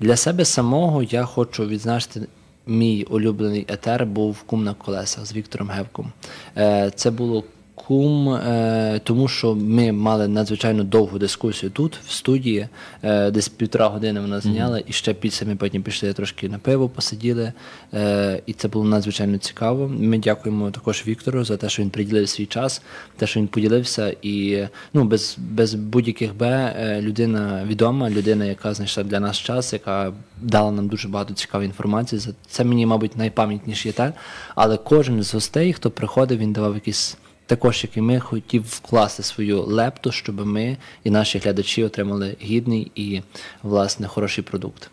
[0.00, 2.20] Для себе самого я хочу відзначити.
[2.66, 6.12] Мій улюблений етер був кум на колесах з Віктором Гевком.
[6.56, 7.44] Е, Це було
[7.86, 12.68] кум, е, тому що ми мали надзвичайно довгу дискусію тут, в студії,
[13.02, 16.88] е, десь півтора години вона зайняла, і ще після ми потім пішли трошки на пиво,
[16.88, 17.52] посиділи,
[17.94, 19.88] е, і це було надзвичайно цікаво.
[19.88, 22.82] Ми дякуємо також Віктору за те, що він приділив свій час,
[23.16, 29.04] те, що він поділився, і ну, без, без будь-яких Б людина відома, людина, яка знайшла
[29.04, 32.22] для нас час, яка дала нам дуже багато цікавої інформації.
[32.46, 34.12] Це мені, мабуть, найпам'ятніший етер,
[34.54, 37.16] але кожен з гостей, хто приходив, він давав якісь
[37.46, 42.92] також, як і ми, хотів вкласти свою лепту, щоб ми і наші глядачі отримали гідний
[42.94, 43.22] і,
[43.62, 44.90] власне, хороший продукт.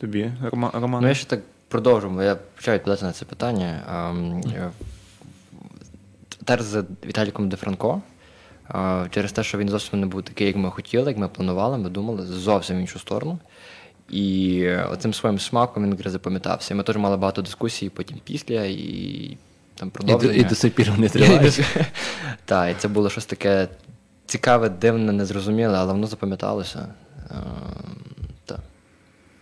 [0.00, 1.02] тобі, Рома- Роман?
[1.02, 3.82] Ну, я ще так продовжу, бо я почав відповідати на це питання.
[4.10, 4.70] Ем, е,
[6.44, 8.02] Тер з Віталіком Дефранко.
[8.74, 11.78] е, Через те, що він зовсім не був такий, як ми хотіли, як ми планували,
[11.78, 13.38] ми думали зовсім в іншу сторону.
[14.10, 16.74] І оцим своїм смаком він якраз запам'ятався.
[16.74, 19.36] І Ми теж мали багато дискусій потім після і
[19.76, 20.34] там І до, продовження.
[20.34, 21.60] і до сих пір вони тривають.
[22.44, 23.68] Так, і це було щось таке
[24.26, 26.86] цікаве, дивне, незрозуміле, але воно запам'яталося.
[27.30, 27.36] Ем,
[28.44, 28.58] Так.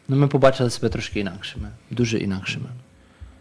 [0.09, 2.67] Ну, ми побачили себе трошки інакшими, дуже інакшими.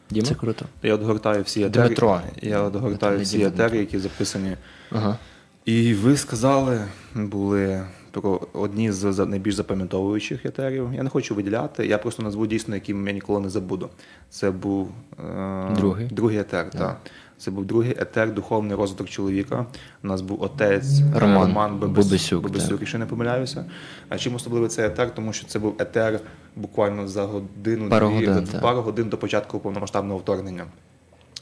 [0.10, 0.27] Діма?
[0.27, 0.65] Це круто.
[0.84, 1.95] Я от гортаю всі етери.
[2.41, 4.58] Я от гортаю Не всі Діма, етери, які записані.
[4.91, 5.17] Ага.
[5.65, 6.82] І ви сказали,
[7.15, 10.89] були про одні з найбільш запам'ятовуючих етерів.
[10.93, 13.89] Я не хочу виділяти, я просто назву дійсно, яким я ніколи не забуду.
[14.30, 16.08] Це був е, Другий?
[16.08, 16.69] другий етер.
[16.69, 16.97] Так.
[17.38, 19.65] Це був другий етер, духовний розвиток чоловіка.
[20.04, 22.80] У нас був отець е, Роман Роман Бабисюк, Бабисюк, так.
[22.80, 23.65] якщо не помиляюся.
[24.10, 25.15] А чим особливий цей етер?
[25.15, 26.19] Тому що це був етер
[26.56, 30.65] буквально за годину, Пару дві, годин, за пару годин до початку повномасштабного вторгнення.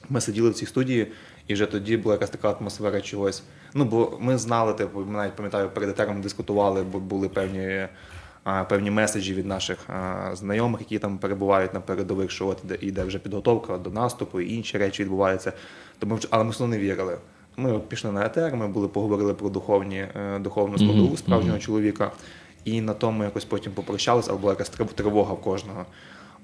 [0.09, 1.07] Ми сиділи в цій студії,
[1.51, 3.43] і вже тоді була якась така атмосфера чогось.
[3.73, 7.87] Ну, бо ми знали, типу, ми навіть пам'ятаю, перед етером дискутували, бо були певні,
[8.69, 9.77] певні меседжі від наших
[10.33, 14.55] знайомих, які там перебувають на передових, що от іде, іде вже підготовка до наступу, і
[14.55, 15.53] інші речі відбуваються.
[15.99, 17.17] Тому, але ми все не вірили.
[17.57, 22.11] Ми пішли на етер, ми були поговорили про духовні, е, духовну складову справжнього чоловіка,
[22.65, 25.85] і на тому якось потім попрощалися, але була якась тривога в кожного.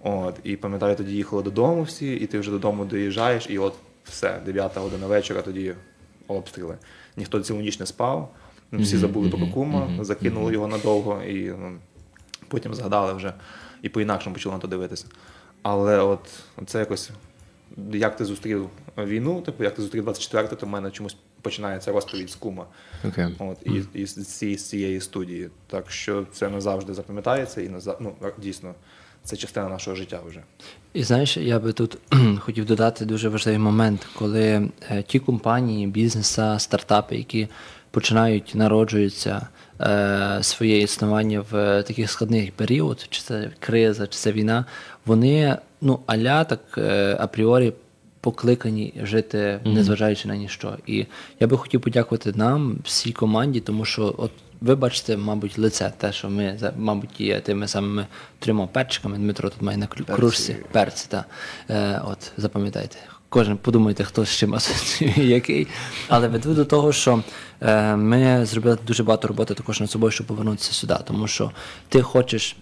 [0.04, 3.74] От, і пам'ятаю, тоді їхали додому всі, і ти вже додому доїжджаєш, і от
[4.10, 5.76] все, 9 година вечора, тоді
[6.28, 6.78] обстріли.
[7.17, 8.36] Ніхто цілу ніч не спав,
[8.74, 11.78] всі забули про кума, закинули його надовго, і ну,
[12.48, 13.34] потім згадали вже
[13.82, 15.06] і по-інакшому почали на то дивитися.
[15.62, 16.20] Але от
[16.65, 17.10] це якось,
[17.91, 22.30] як ти зустрів війну, типу, як ти зустрів 24 то в мене чомусь починається розповідь
[22.30, 22.65] з кума.
[23.06, 23.36] Окей.
[23.39, 25.50] От, і, і з, цієї, з цієї студії.
[25.67, 27.98] Так що це назавжди запам'ятається і назав...
[28.00, 28.76] ну, дійсно,
[29.28, 30.44] це частина нашого життя вже.
[30.94, 31.98] І знаєш, я би тут
[32.40, 37.48] хотів додати дуже важливий момент, коли е, ті компанії, бізнеса, стартапи, які
[37.92, 39.48] починають народжуються
[39.82, 44.66] е, своє існування в таких складних період, чи це криза, чи це війна,
[45.06, 47.74] вони ну аля так е, апріорі
[48.22, 50.78] покликані жити, незважаючи на ніщо.
[50.88, 51.06] І
[51.40, 56.12] я би хотів подякувати нам, всій команді, тому що от ви бачите, мабуть, лице, те,
[56.12, 58.08] що ми мабуть є тими самими
[58.39, 59.17] трьома перчиками.
[59.17, 61.08] Дмитро тут має на кружці перці.
[61.10, 61.26] Та.
[61.70, 62.98] Е, от запам'ятайте.
[63.30, 65.67] Кожен подумайте, хто з чим асоціює який.
[66.08, 67.24] Але веду до того, що
[67.62, 70.96] е, ми зробили дуже багато роботи також над собою, щоб повернутися сюди.
[71.06, 71.52] Тому що
[71.89, 72.56] ти хочеш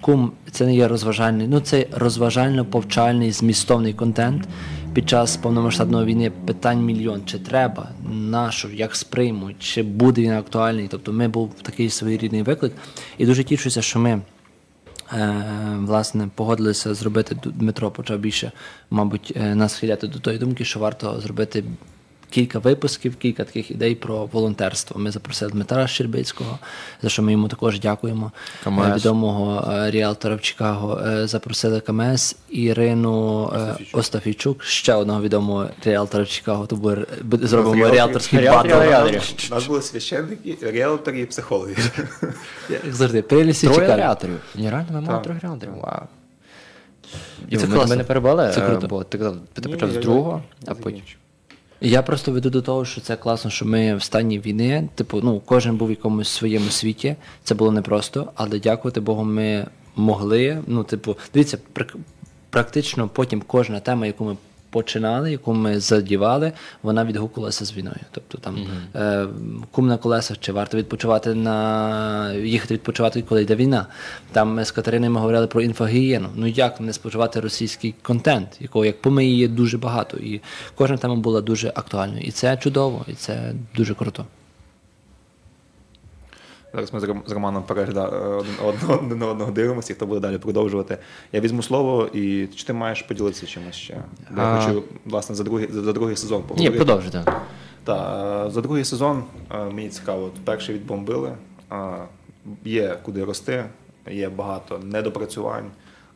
[0.00, 4.48] кум, це не є розважальний, ну це розважально-повчальний, змістовний контент.
[4.92, 10.32] Під час повномасштабної війни питань мільйон, чи треба, на що, як сприймуть, чи буде він
[10.32, 10.88] актуальний.
[10.88, 12.72] Тобто ми був такий своєрідний виклик.
[13.18, 14.20] І дуже тішуся, що ми
[15.12, 15.44] е,
[15.78, 17.36] власне погодилися зробити.
[17.44, 18.52] Дмитро почав більше,
[18.90, 21.64] мабуть, е, нас схиляти до тої думки, що варто зробити
[22.30, 25.00] кілька випусків, кілька таких ідей про волонтерство.
[25.00, 26.58] Ми запросили Дмитра Щербицького,
[27.02, 28.32] за що ми йому також дякуємо.
[28.64, 28.86] КМС.
[28.86, 31.00] Е, Відомого е, ріалтора в Чикаго.
[31.06, 33.52] Е, Запросили КМС Ірину
[33.92, 36.66] Остафійчук, ще одного відомого ріалтора в Чикаго.
[36.66, 39.22] То буде, буде- зробимо Ріалтори- ріалторський ріалтори- ріалторів.
[39.50, 41.76] У нас були священники, реалтори і психологи.
[42.70, 43.96] Як завжди, прелісі Троє Чикаго.
[43.98, 44.40] реаторів.
[44.54, 45.74] Ми мали трьох реаторів.
[45.74, 46.02] Вау.
[47.48, 47.86] І це класно.
[47.86, 48.86] ми не перебували, Це круто.
[48.86, 51.02] бо ти казав, ти Ні, почав з другого, я а потім.
[51.80, 54.88] Я просто веду до того, що це класно, що ми в стані війни.
[54.94, 57.16] Типу, ну кожен був в якомусь своєму світі.
[57.44, 59.66] Це було непросто, але дякувати Богу, ми
[59.96, 60.62] могли.
[60.66, 61.96] Ну, типу, дивіться, прак-
[62.50, 64.36] практично потім кожна тема, яку ми
[64.70, 66.52] починали, яку ми задівали,
[66.82, 68.00] вона відгукувалася з війною.
[68.10, 68.56] Тобто там
[68.94, 69.26] е,
[69.70, 73.86] кум на колесах, чи варто відпочивати на їхати відпочивати, коли йде війна.
[74.32, 76.28] Там ми з Катериною ми говорили про інфогієну.
[76.34, 80.16] Ну як не споживати російський контент, якого як помиї є дуже багато.
[80.16, 80.40] І
[80.74, 82.22] кожна тема була дуже актуальною.
[82.22, 84.26] І це чудово, і це дуже круто.
[86.74, 88.08] Зараз ми з Романом перегля...
[88.08, 90.98] е, один одного, один на одного дивимося, і хто буде далі продовжувати.
[91.32, 93.92] Я візьму слово, і чи ти маєш поділитися чимось ще?
[94.36, 94.60] Я А.
[94.60, 96.76] хочу, власне, за другий, за, за другий сезон Ні, поговорити.
[96.76, 97.24] продовжуйте.
[97.84, 99.24] Так, за другий сезон
[99.72, 100.30] мені цікаво.
[100.44, 101.32] Перший відбомбили.
[102.64, 103.64] Є куди рости,
[104.10, 105.70] є багато недопрацювань,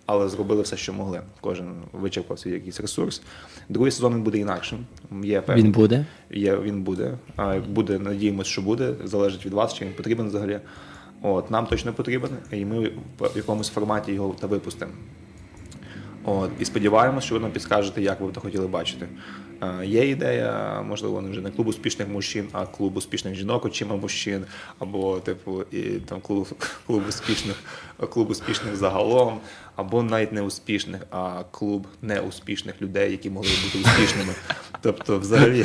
[0.07, 1.23] але зробили все, що могли.
[1.41, 3.23] Кожен вичерпав свій якийсь ресурс.
[3.69, 4.79] Другий сезон він буде інакшим.
[5.23, 5.65] Є певний.
[5.65, 6.07] Він буде.
[6.31, 7.19] Є, він буде.
[7.37, 8.95] А, Буде, надіємося, що буде.
[9.05, 10.61] Залежить від вас, чи він потрібен взагалі.
[11.23, 14.93] От, нам точно потрібен, і ми в якомусь форматі його та випустимо.
[16.25, 19.09] От, і сподіваємося, що ви нам підскажете, як ви б то хотіли бачити.
[19.85, 24.45] Є ідея, можливо, не вже не клуб успішних мужчин, а клуб успішних жінок, очима мужчин,
[24.79, 26.49] або типу і там клуб,
[26.87, 27.57] клуб успішних,
[28.11, 29.41] клуб успішних загалом,
[29.77, 34.33] або навіть не успішних, а клуб неуспішних людей, які могли бути успішними.
[34.81, 35.65] Тобто, взагалі,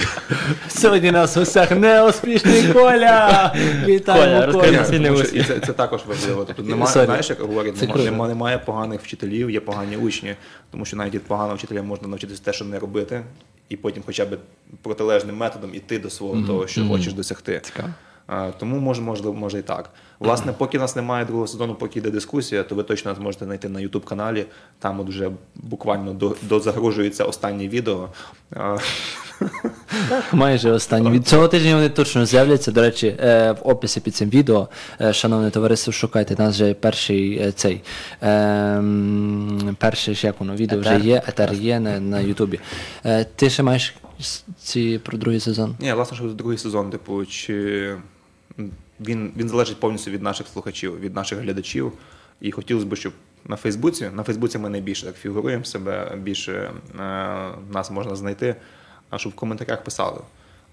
[0.68, 3.54] Сьогодні нас у гостях неуспішний Коля!
[3.86, 4.86] Вітаємо Коля,
[5.34, 6.46] і це, це також важливо.
[6.46, 7.06] Тобто немає, Sorry.
[7.06, 10.36] знаєш, як говорять, немає, немає, немає поганих вчителів, є погані учні,
[10.72, 13.22] тому що навіть від поганого вчителя можна навчитися те, що не робити,
[13.70, 14.38] і потім хоча б
[14.82, 17.62] протилежним методом іти до свого того, що хочеш досягти.
[17.64, 17.90] Цікаво.
[18.30, 19.90] А, Тому може, можливо, може і так.
[20.20, 23.70] Власне, поки нас немає другого сезону, поки йде дискусія, то ви точно нас можете знайти
[23.70, 24.46] на youtube каналі.
[24.80, 28.10] Там от вже буквально до, дозагружується останнє відео.
[28.56, 28.78] А,
[30.32, 31.10] Майже останні.
[31.10, 32.72] Від цього тижня вони точно з'являться.
[32.72, 34.68] До речі, е, в описі під цим відео,
[35.02, 36.36] е, шановне товариство, шукайте.
[36.36, 37.82] У нас вже перший е, цей
[38.22, 42.60] ем, перше ж як воно відео вже є, етер є на, на Ютубі.
[43.06, 43.96] Е, Ти ще маєш
[44.58, 45.76] ці про другий сезон?
[45.80, 47.96] Ні, власне, що другий сезон, типу, чи
[49.00, 51.92] він, він залежить повністю від наших слухачів, від наших глядачів.
[52.42, 53.14] І хотілося б, щоб
[53.46, 56.72] на Фейсбуці, на Фейсбуці ми найбільше так фігуруємо себе, більше е,
[57.72, 58.56] нас можна знайти,
[59.10, 60.22] а щоб в коментарях писали.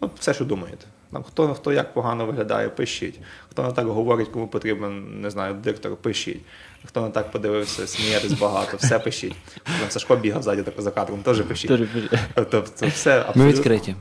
[0.00, 0.86] Ну, все, що думаєте.
[1.12, 3.20] Там, хто, хто як погано виглядає, пишіть.
[3.50, 6.40] Хто не так говорить, кому потрібен, не знаю, диктор, пишіть.
[6.84, 9.36] Хто не так подивився, смієтесь багато, все пишіть.
[9.88, 11.80] Сашко бігав ззаді за кадром, теж пишіть.
[12.34, 13.52] Тобто це все Ми абсолютно.
[13.52, 13.94] відкриті.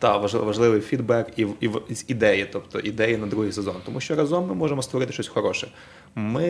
[0.00, 3.76] Важ- важливий фідбек і, і, з ідеї, тобто ідеї на другий сезон.
[3.84, 5.68] Тому що разом ми можемо створити щось хороше.
[6.14, 6.46] Ми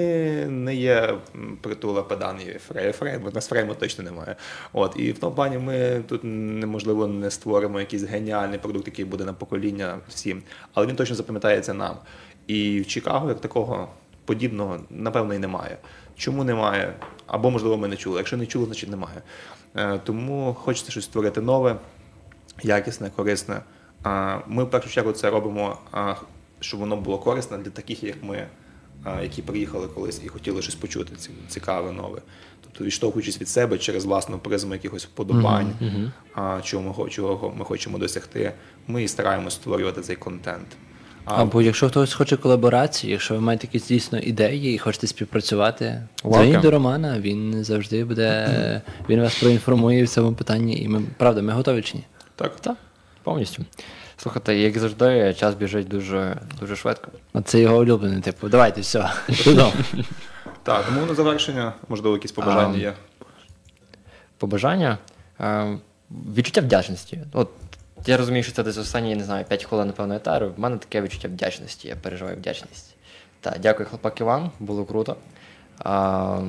[0.47, 1.15] не є
[1.61, 4.37] притула педан і фрей, фрей, бо нас фрейму точно немає.
[4.73, 9.25] От, і в тому плані ми тут неможливо не створимо якийсь геніальний продукт, який буде
[9.25, 10.43] на покоління всім.
[10.75, 11.97] Але він точно запам'ятається нам.
[12.47, 13.89] І в Чикаго як такого
[14.25, 15.77] подібного, напевно, і немає.
[16.17, 16.95] Чому немає?
[17.27, 18.17] Або, можливо, ми не чули.
[18.19, 19.23] Якщо не чули, значить немає.
[19.77, 21.77] Е, Тому хочеться щось створити нове
[22.63, 23.61] якісне, корисне.
[24.47, 25.77] Ми в першу чергу це робимо,
[26.61, 28.47] щоб воно було корисне для таких, як ми,
[29.23, 32.19] які приїхали колись і хотіли щось почути ці- цікаве, нове.
[32.65, 35.73] Тобто, відштовхуючись від себе через власну призму якихось вподобань,
[36.35, 38.53] а, чого ми, чого ми хочемо досягти,
[38.87, 40.67] ми і стараємося створювати цей контент.
[41.25, 46.03] А, Або якщо хтось хоче колаборації, якщо ви маєте якісь дійсно ідеї і хочете співпрацювати,
[46.23, 51.43] дзвоніть до Романа, він завжди буде, він вас проінформує в цьому питанні, і ми, правда,
[51.43, 52.05] ми готові чи ні?
[52.39, 52.77] Так, Так,
[53.23, 53.65] повністю.
[54.17, 57.11] Слухайте, як завжди, час біжить дуже, дуже швидко.
[57.33, 59.11] Оце його улюблений, типу, давайте, все,
[60.63, 62.93] так, тому на завершення, можливо, якісь побажання А, є.
[64.39, 64.99] Побажання,
[65.41, 65.79] е,
[66.11, 67.21] відчуття вдячності.
[67.33, 67.51] От
[68.07, 70.53] я розумію, що це десь останні, не знаю, 5 хвилин, напевно, етеру.
[70.57, 72.95] В мене таке відчуття вдячності, я переживаю вдячність.
[73.41, 75.17] Так, дякую, хлопак Іван, було круто.
[75.79, 76.41] А,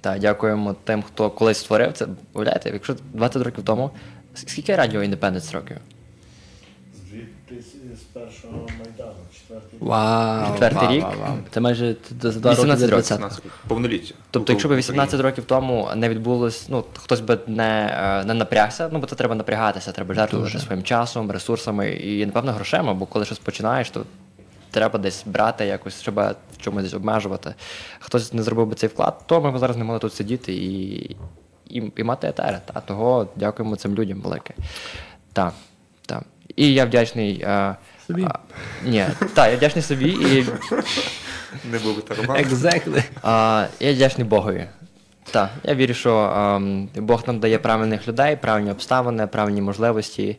[0.00, 2.06] та, дякуємо тим, хто колись створив це.
[2.32, 3.90] Уявляєте, якщо 20 років тому,
[4.46, 5.76] скільки радіо Індепенденс років?
[7.94, 9.78] З першого майдану, четвертий.
[9.80, 11.02] Вау, Четвертий вау, рік.
[11.02, 11.36] вау, вау.
[11.50, 13.18] Це майже роки 18 років.
[13.18, 13.42] 20.
[13.68, 14.14] повноліття.
[14.30, 18.88] Тобто, якщо б 18 років тому не відбулось, ну хтось би не, е, не напрягся,
[18.92, 23.24] ну бо це треба напрягатися, треба жертвувати своїм часом, ресурсами і, напевно, грошима, бо коли
[23.24, 24.04] щось починаєш, то
[24.70, 27.54] треба десь брати якось, щоб в чомусь десь обмежувати.
[28.00, 31.16] Хтось не зробив би цей вклад, то ми б зараз не могли тут сидіти і,
[31.68, 32.58] і, і мати етери.
[32.74, 34.54] Та того дякуємо цим людям велике.
[35.32, 35.52] Так,
[36.06, 36.22] так.
[36.56, 37.40] І я вдячний.
[37.42, 38.24] е, Собі.
[38.24, 38.38] а,
[38.84, 40.46] ні, так, я вдячний собі і
[41.70, 42.36] Не був та роман.
[42.36, 43.02] Exactly.
[43.22, 44.66] а, я вдячний Богові.
[45.30, 50.36] Так, я вірю, що ем, Бог нам дає правильних людей, правильні обставини, правильні можливості.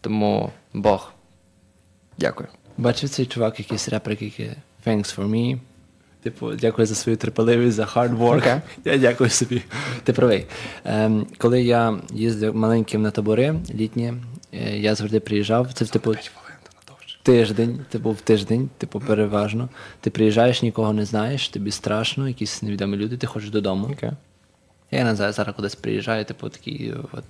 [0.00, 1.12] Тому Бог.
[2.18, 2.48] Дякую.
[2.76, 4.50] Бачив цей чувак, якийсь репер, який
[4.86, 5.58] thanks for me.
[6.22, 8.38] Типу, дякую за свою терпеливість, за hard work.
[8.38, 8.54] Окей.
[8.84, 9.62] Я дякую собі.
[10.04, 10.46] Ти правий.
[10.84, 14.14] Ем, коли я їздив маленьким на табори літні,
[14.52, 15.72] е, я завжди приїжджав.
[15.72, 16.14] Це типу
[17.22, 19.68] тиждень, ти був тиждень, типу, переважно.
[20.00, 23.88] Ти приїжджаєш, нікого не знаєш, тобі страшно, якісь невідомі люди, ти хочеш додому.
[23.92, 24.10] Окей.
[24.90, 27.24] Я не знаю, зараз кудись приїжджаю, типу, такий, от,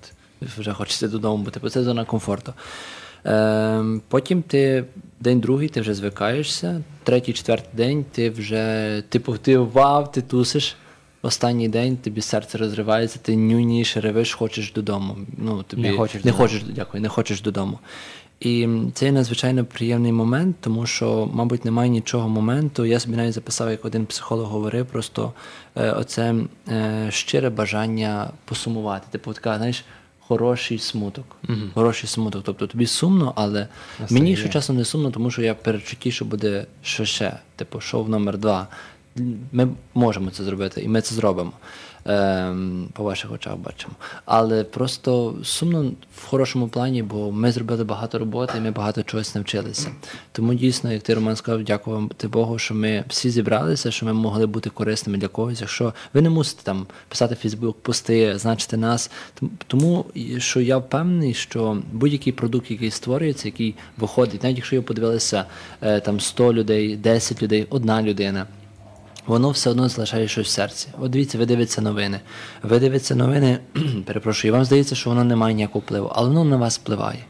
[0.59, 2.55] вже хочеться додому, бо типу, це зона комфорту.
[3.25, 4.85] Ем, потім ти
[5.21, 10.77] день другий, ти вже звикаєшся, третій, четвертий день ти вже, типу, ти вау, ти тусиш.
[11.25, 15.17] Останній день тобі серце розривається, ти нюніш, ревиш, хочеш додому.
[15.39, 16.49] Ну, тобі, Не хочеш не додому.
[16.49, 17.79] хочеш, дякую, не хочеш додому.
[18.41, 22.85] І це є надзвичайно приємний момент, тому що, мабуть, немає нічого моменту.
[22.85, 25.33] Я собі навіть записав, як один психолог говорив, просто
[25.77, 26.35] е, оце
[26.69, 29.07] е, щире бажання посумувати.
[29.11, 29.85] Типу, така, знаєш,
[30.33, 31.25] хороший смуток.
[31.75, 32.43] Хороший смуток.
[32.45, 33.69] Тобто тобі сумно, але
[34.11, 37.39] мені що часу, не сумно, тому що я перечутті, що буде що ще.
[37.57, 38.69] Типу, шоу номер два.
[39.53, 41.53] Ми можемо це зробити, і ми це зробимо.
[42.05, 43.95] Ем, по ваших очах бачимо.
[44.25, 49.35] Але просто сумно в хорошому плані, бо ми зробили багато роботи, і ми багато чогось
[49.35, 49.89] навчилися.
[50.33, 54.47] Тому дійсно, як ти Роман сказав, дякувати Богу, що ми всі зібралися, що ми могли
[54.47, 55.61] бути корисними для когось.
[55.61, 59.11] Якщо ви не мусите там писати Фейсбук, пости, значити нас.
[59.67, 60.07] Тому
[60.39, 65.45] що я впевнений, що будь-який продукт, який створюється, який виходить, навіть якщо його подивилися
[65.81, 68.47] е, там 100 людей, 10 людей, одна людина.
[69.27, 70.89] Воно все одно залишає щось в серці.
[71.01, 72.21] От дивіться, ви дивитеся новини.
[72.63, 73.59] Ви дивитеся новини,
[74.07, 77.25] перепрошую, і вам здається, що воно не має ніякого впливу, але воно на вас впливає.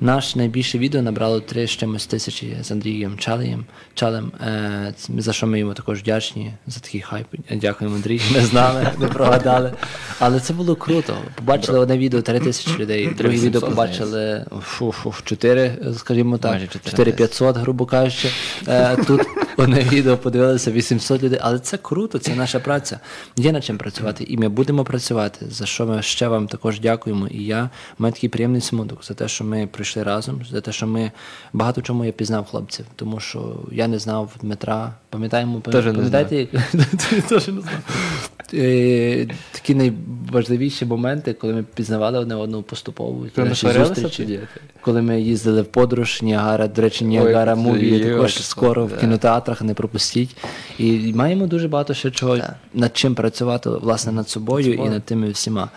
[0.00, 5.46] Наш найбільше відео набрало три з чимось тисячі з Андрієм Чалеєм, Чалем, е, за що
[5.46, 7.26] ми йому також вдячні за такий хайп.
[7.50, 8.20] Дякуємо, Андрій.
[8.32, 9.72] Не знали, не прогадали.
[10.18, 11.16] Але це було круто.
[11.34, 16.90] Побачили одне відео три тисячі людей, друге відео побачили фу, фу, чотири, скажімо так, чотири
[16.90, 18.28] 4500, грубо кажучи.
[18.68, 19.20] Е, Тут
[19.56, 23.00] одне відео подивилися 800 людей, але це круто, це наша праця.
[23.36, 25.46] Є над чим працювати, і ми будемо працювати.
[25.50, 27.28] За що ми ще вам також дякуємо.
[27.28, 30.86] І я маю такий приємний смуток за те, що ми прийшли разом, за те, що
[30.86, 31.10] ми
[31.52, 34.92] багато чому я пізнав хлопців, тому що я не знав Дмитра.
[35.10, 36.48] Пам'ятаємо, пам'ятаєте, як
[37.28, 37.80] теж не знав.
[38.54, 43.26] Е, Такі найважливіші моменти, коли ми пізнавали одне одного поступово.
[43.36, 44.40] Наші зустрічі.
[44.80, 49.74] Коли ми їздили в подорож Ніагара, до речі, Ніагара Муві також скоро в кінотеатрах, не
[49.74, 50.36] пропустіть.
[50.78, 52.38] І маємо дуже багато ще чого
[52.74, 55.68] над чим працювати, власне, над собою і над тими всіма.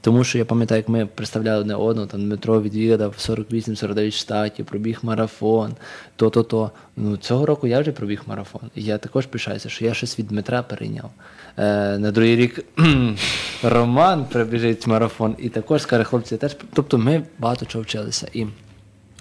[0.00, 4.98] Тому що я пам'ятаю, як ми представляли одне одного, там Дмитро відвідав 48-49 штатів, пробіг
[5.02, 5.74] марафон,
[6.16, 6.70] то-то-то.
[6.96, 8.70] Ну, цього року я вже пробіг марафон.
[8.74, 11.10] І я також пишаюся, що я щось від Дмитра перейняв.
[11.58, 12.64] Е, на другий рік
[13.62, 16.56] Роман пробіжить марафон і також скаже, хлопці, теж.
[16.72, 18.28] Тобто ми багато чого вчилися.
[18.32, 18.46] І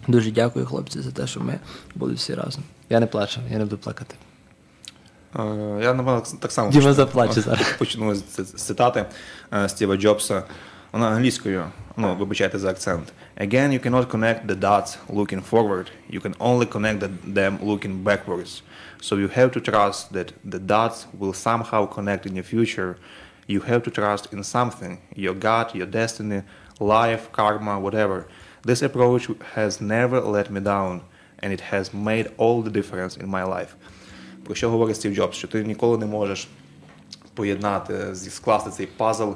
[0.07, 1.59] дуже дякую, хлопці, за те, що ми
[1.95, 2.63] були всі разом.
[2.89, 4.15] Я не плачу, я не буду плакати.
[5.38, 5.42] Е,
[5.82, 6.94] Я напевно так само Діма почну.
[6.94, 7.72] заплаче зараз.
[7.78, 9.04] почну з ц- з цитати
[9.54, 10.42] е, Стіва Джобса.
[10.92, 11.64] Вона англійською,
[11.96, 13.12] ну, вибачайте за акцент.
[13.40, 15.86] Again, you cannot connect the dots looking forward.
[16.10, 18.62] You can only connect the- them looking backwards.
[19.02, 22.94] So you have to trust that the dots will somehow connect in your future.
[23.48, 24.92] You have to trust in something,
[25.24, 26.40] your God, your destiny,
[26.96, 28.18] life, karma, whatever.
[28.68, 29.24] This approach
[29.56, 30.94] has never let me down,
[31.42, 33.72] and it has made all the difference in my life.
[34.49, 35.37] Про що говорить Стів Джобс?
[35.37, 36.47] Що ти ніколи не можеш
[37.33, 39.29] поєднати, скласти цей пазл,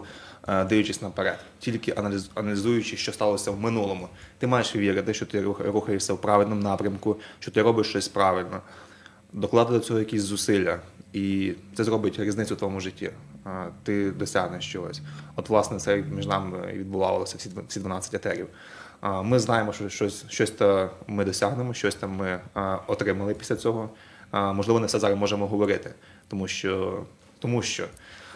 [0.48, 1.94] е, дивлячись наперед, тільки
[2.36, 4.10] аналізуючи, що сталося в минулому.
[4.38, 8.62] Ти маєш вірити, що ти рухаєшся в правильному напрямку, що ти робиш щось правильно,
[9.34, 10.80] докладати до цього якісь зусилля,
[11.14, 13.10] і це зробить різницю в твоєму житті.
[13.46, 15.02] Е, Ти досягнеш чогось.
[15.36, 18.48] От, власне, це між нами відбувалося всі дв- всі 12 етерів.
[19.04, 20.54] Е, Ми знаємо, що щось, щось
[21.08, 22.40] ми досягнемо, щось там ми
[22.88, 23.90] отримали після цього.
[24.34, 25.92] Можливо, не все зараз можемо говорити,
[26.28, 27.04] тому що,
[27.40, 27.86] тому що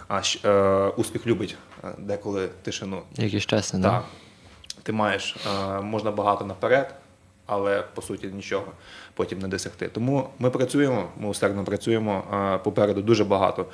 [0.08, 3.02] а, е, успіх любить е, деколи тишину.
[3.16, 3.82] Якийсь час, Так.
[3.82, 4.04] да?
[4.84, 5.36] Ти маєш,
[5.76, 6.96] е, можна багато наперед,
[7.46, 8.66] але по суті нічого
[9.14, 9.88] потім не досягти.
[9.88, 12.24] Тому ми працюємо, ми усердно працюємо.
[12.56, 13.66] е, Попереду дуже багато.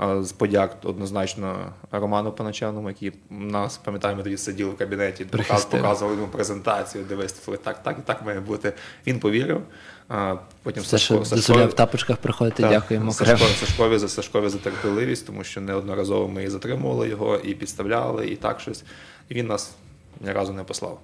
[0.00, 6.10] е, З подяк однозначно Роману Паначаному, який нас, пам'ятаємо, тоді сиділи в кабінеті, показ- Прихистив.
[6.10, 8.72] йому презентацію, виставили так, так і так має бути.
[9.06, 9.62] Він повірив.
[10.10, 13.12] Е, Потім Все, Сашко- до Сашко- себе в тапочках приходите, так, дякуємо.
[13.12, 13.46] Сашко.
[13.60, 18.36] Сашкові за Сашкові за терпеливість, тому що неодноразово ми і затримували його, і підставляли, і
[18.36, 18.84] так щось.
[19.28, 19.74] І він нас
[20.20, 21.00] ні разу не послав.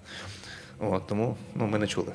[0.83, 2.13] От, тому ну, ми не чули.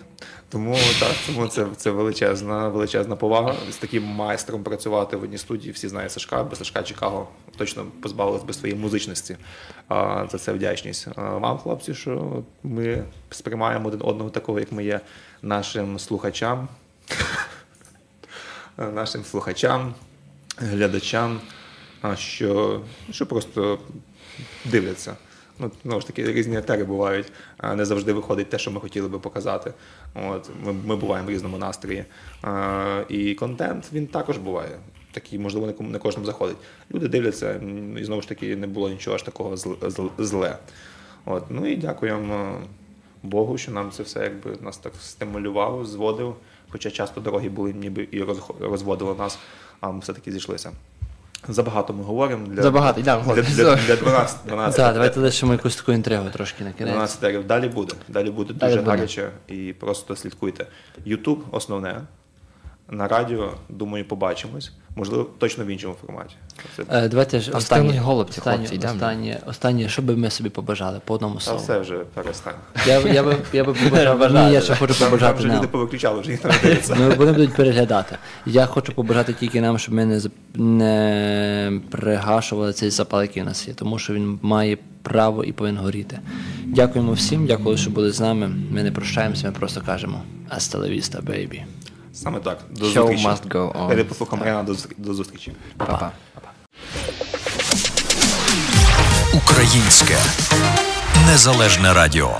[0.50, 3.56] Тому так, тому це, це величезна, величезна повага.
[3.72, 5.72] З таким майстром працювати в одній студії.
[5.72, 7.28] Всі знають Сашка, без Сашка Чикаго
[7.58, 9.38] точно позбавились би своєї музичності.
[9.88, 11.08] А, за це вдячність.
[11.16, 15.00] А, вам, хлопці, що ми сприймаємо один одного такого, як ми є,
[15.46, 16.68] нашим слухачам
[18.78, 19.93] нашим слухачам,
[20.58, 21.39] глядачам,
[22.16, 22.82] що,
[23.12, 23.80] що просто
[24.66, 25.16] дивляться.
[25.60, 27.32] Ну, знову ж таки, різні етери бувають,
[27.76, 29.74] не завжди виходить те, що ми хотіли би показати.
[30.16, 32.06] От, ми, ми буваємо в різному настрої.
[32.41, 34.80] А, і контент він також буває.
[35.12, 36.58] Такий, можливо, не кожному заходить.
[36.93, 37.62] Люди дивляться,
[38.00, 40.58] і знову ж таки не було нічого ж такого зл- зл- зле.
[41.26, 42.62] От, ну і дякуємо
[43.26, 46.36] Богу, що нам це все якби нас так стимулював, зводив.
[46.69, 48.23] Хоча часто дороги були ніби і
[48.59, 49.39] розводили нас,
[49.82, 50.71] а ми все-таки зійшлися.
[51.47, 52.47] Забагато ми говоримо.
[52.47, 56.63] Для, Забагато, йдемо, для, для, для 12, 12, Так, давайте лишимо якусь таку інтригу трошки
[56.63, 56.93] на кінець.
[56.93, 57.47] 12 терів.
[57.47, 57.93] Далі буде.
[58.07, 58.91] Далі буде Далі дуже буде.
[58.97, 60.67] гаряче і просто слідкуйте.
[61.05, 62.01] Ютуб основне.
[62.89, 64.71] На радіо, думаю, побачимось.
[64.96, 66.36] Можливо, точно в іншому форматі.
[66.91, 68.93] Е, Давайте ж останнє, голубці, хлопці, йдемо.
[68.93, 71.60] останнє, останнє, що би ми собі побажали по одному Та слову.
[71.60, 72.54] все вже перестань.
[72.88, 75.58] Я, я, би, я би побажав, ні, я ще хочу Там, там побажати вже нам.
[75.58, 76.96] люди повиключали, вже ніхто не дивиться.
[77.00, 78.18] Ну, вони будуть переглядати.
[78.46, 83.46] Я хочу побажати тільки нам, щоб ми не, зап- не пригашували цей запал, який у
[83.46, 86.20] нас є, тому що він має право і повинен горіти.
[86.66, 88.52] Дякуємо всім, дякую, що були з нами.
[88.72, 91.62] Ми не прощаємося, ми просто кажемо Hasta la vista, baby.
[92.16, 92.57] Саме так.
[92.70, 93.28] До Show зустрічі.
[93.28, 93.80] must go on.
[93.80, 95.51] Давайте послухаємо Мар'яна, до, до зустрічі.
[95.78, 96.11] Па-па.
[99.34, 100.18] Українське
[101.28, 102.38] незалежне радіо.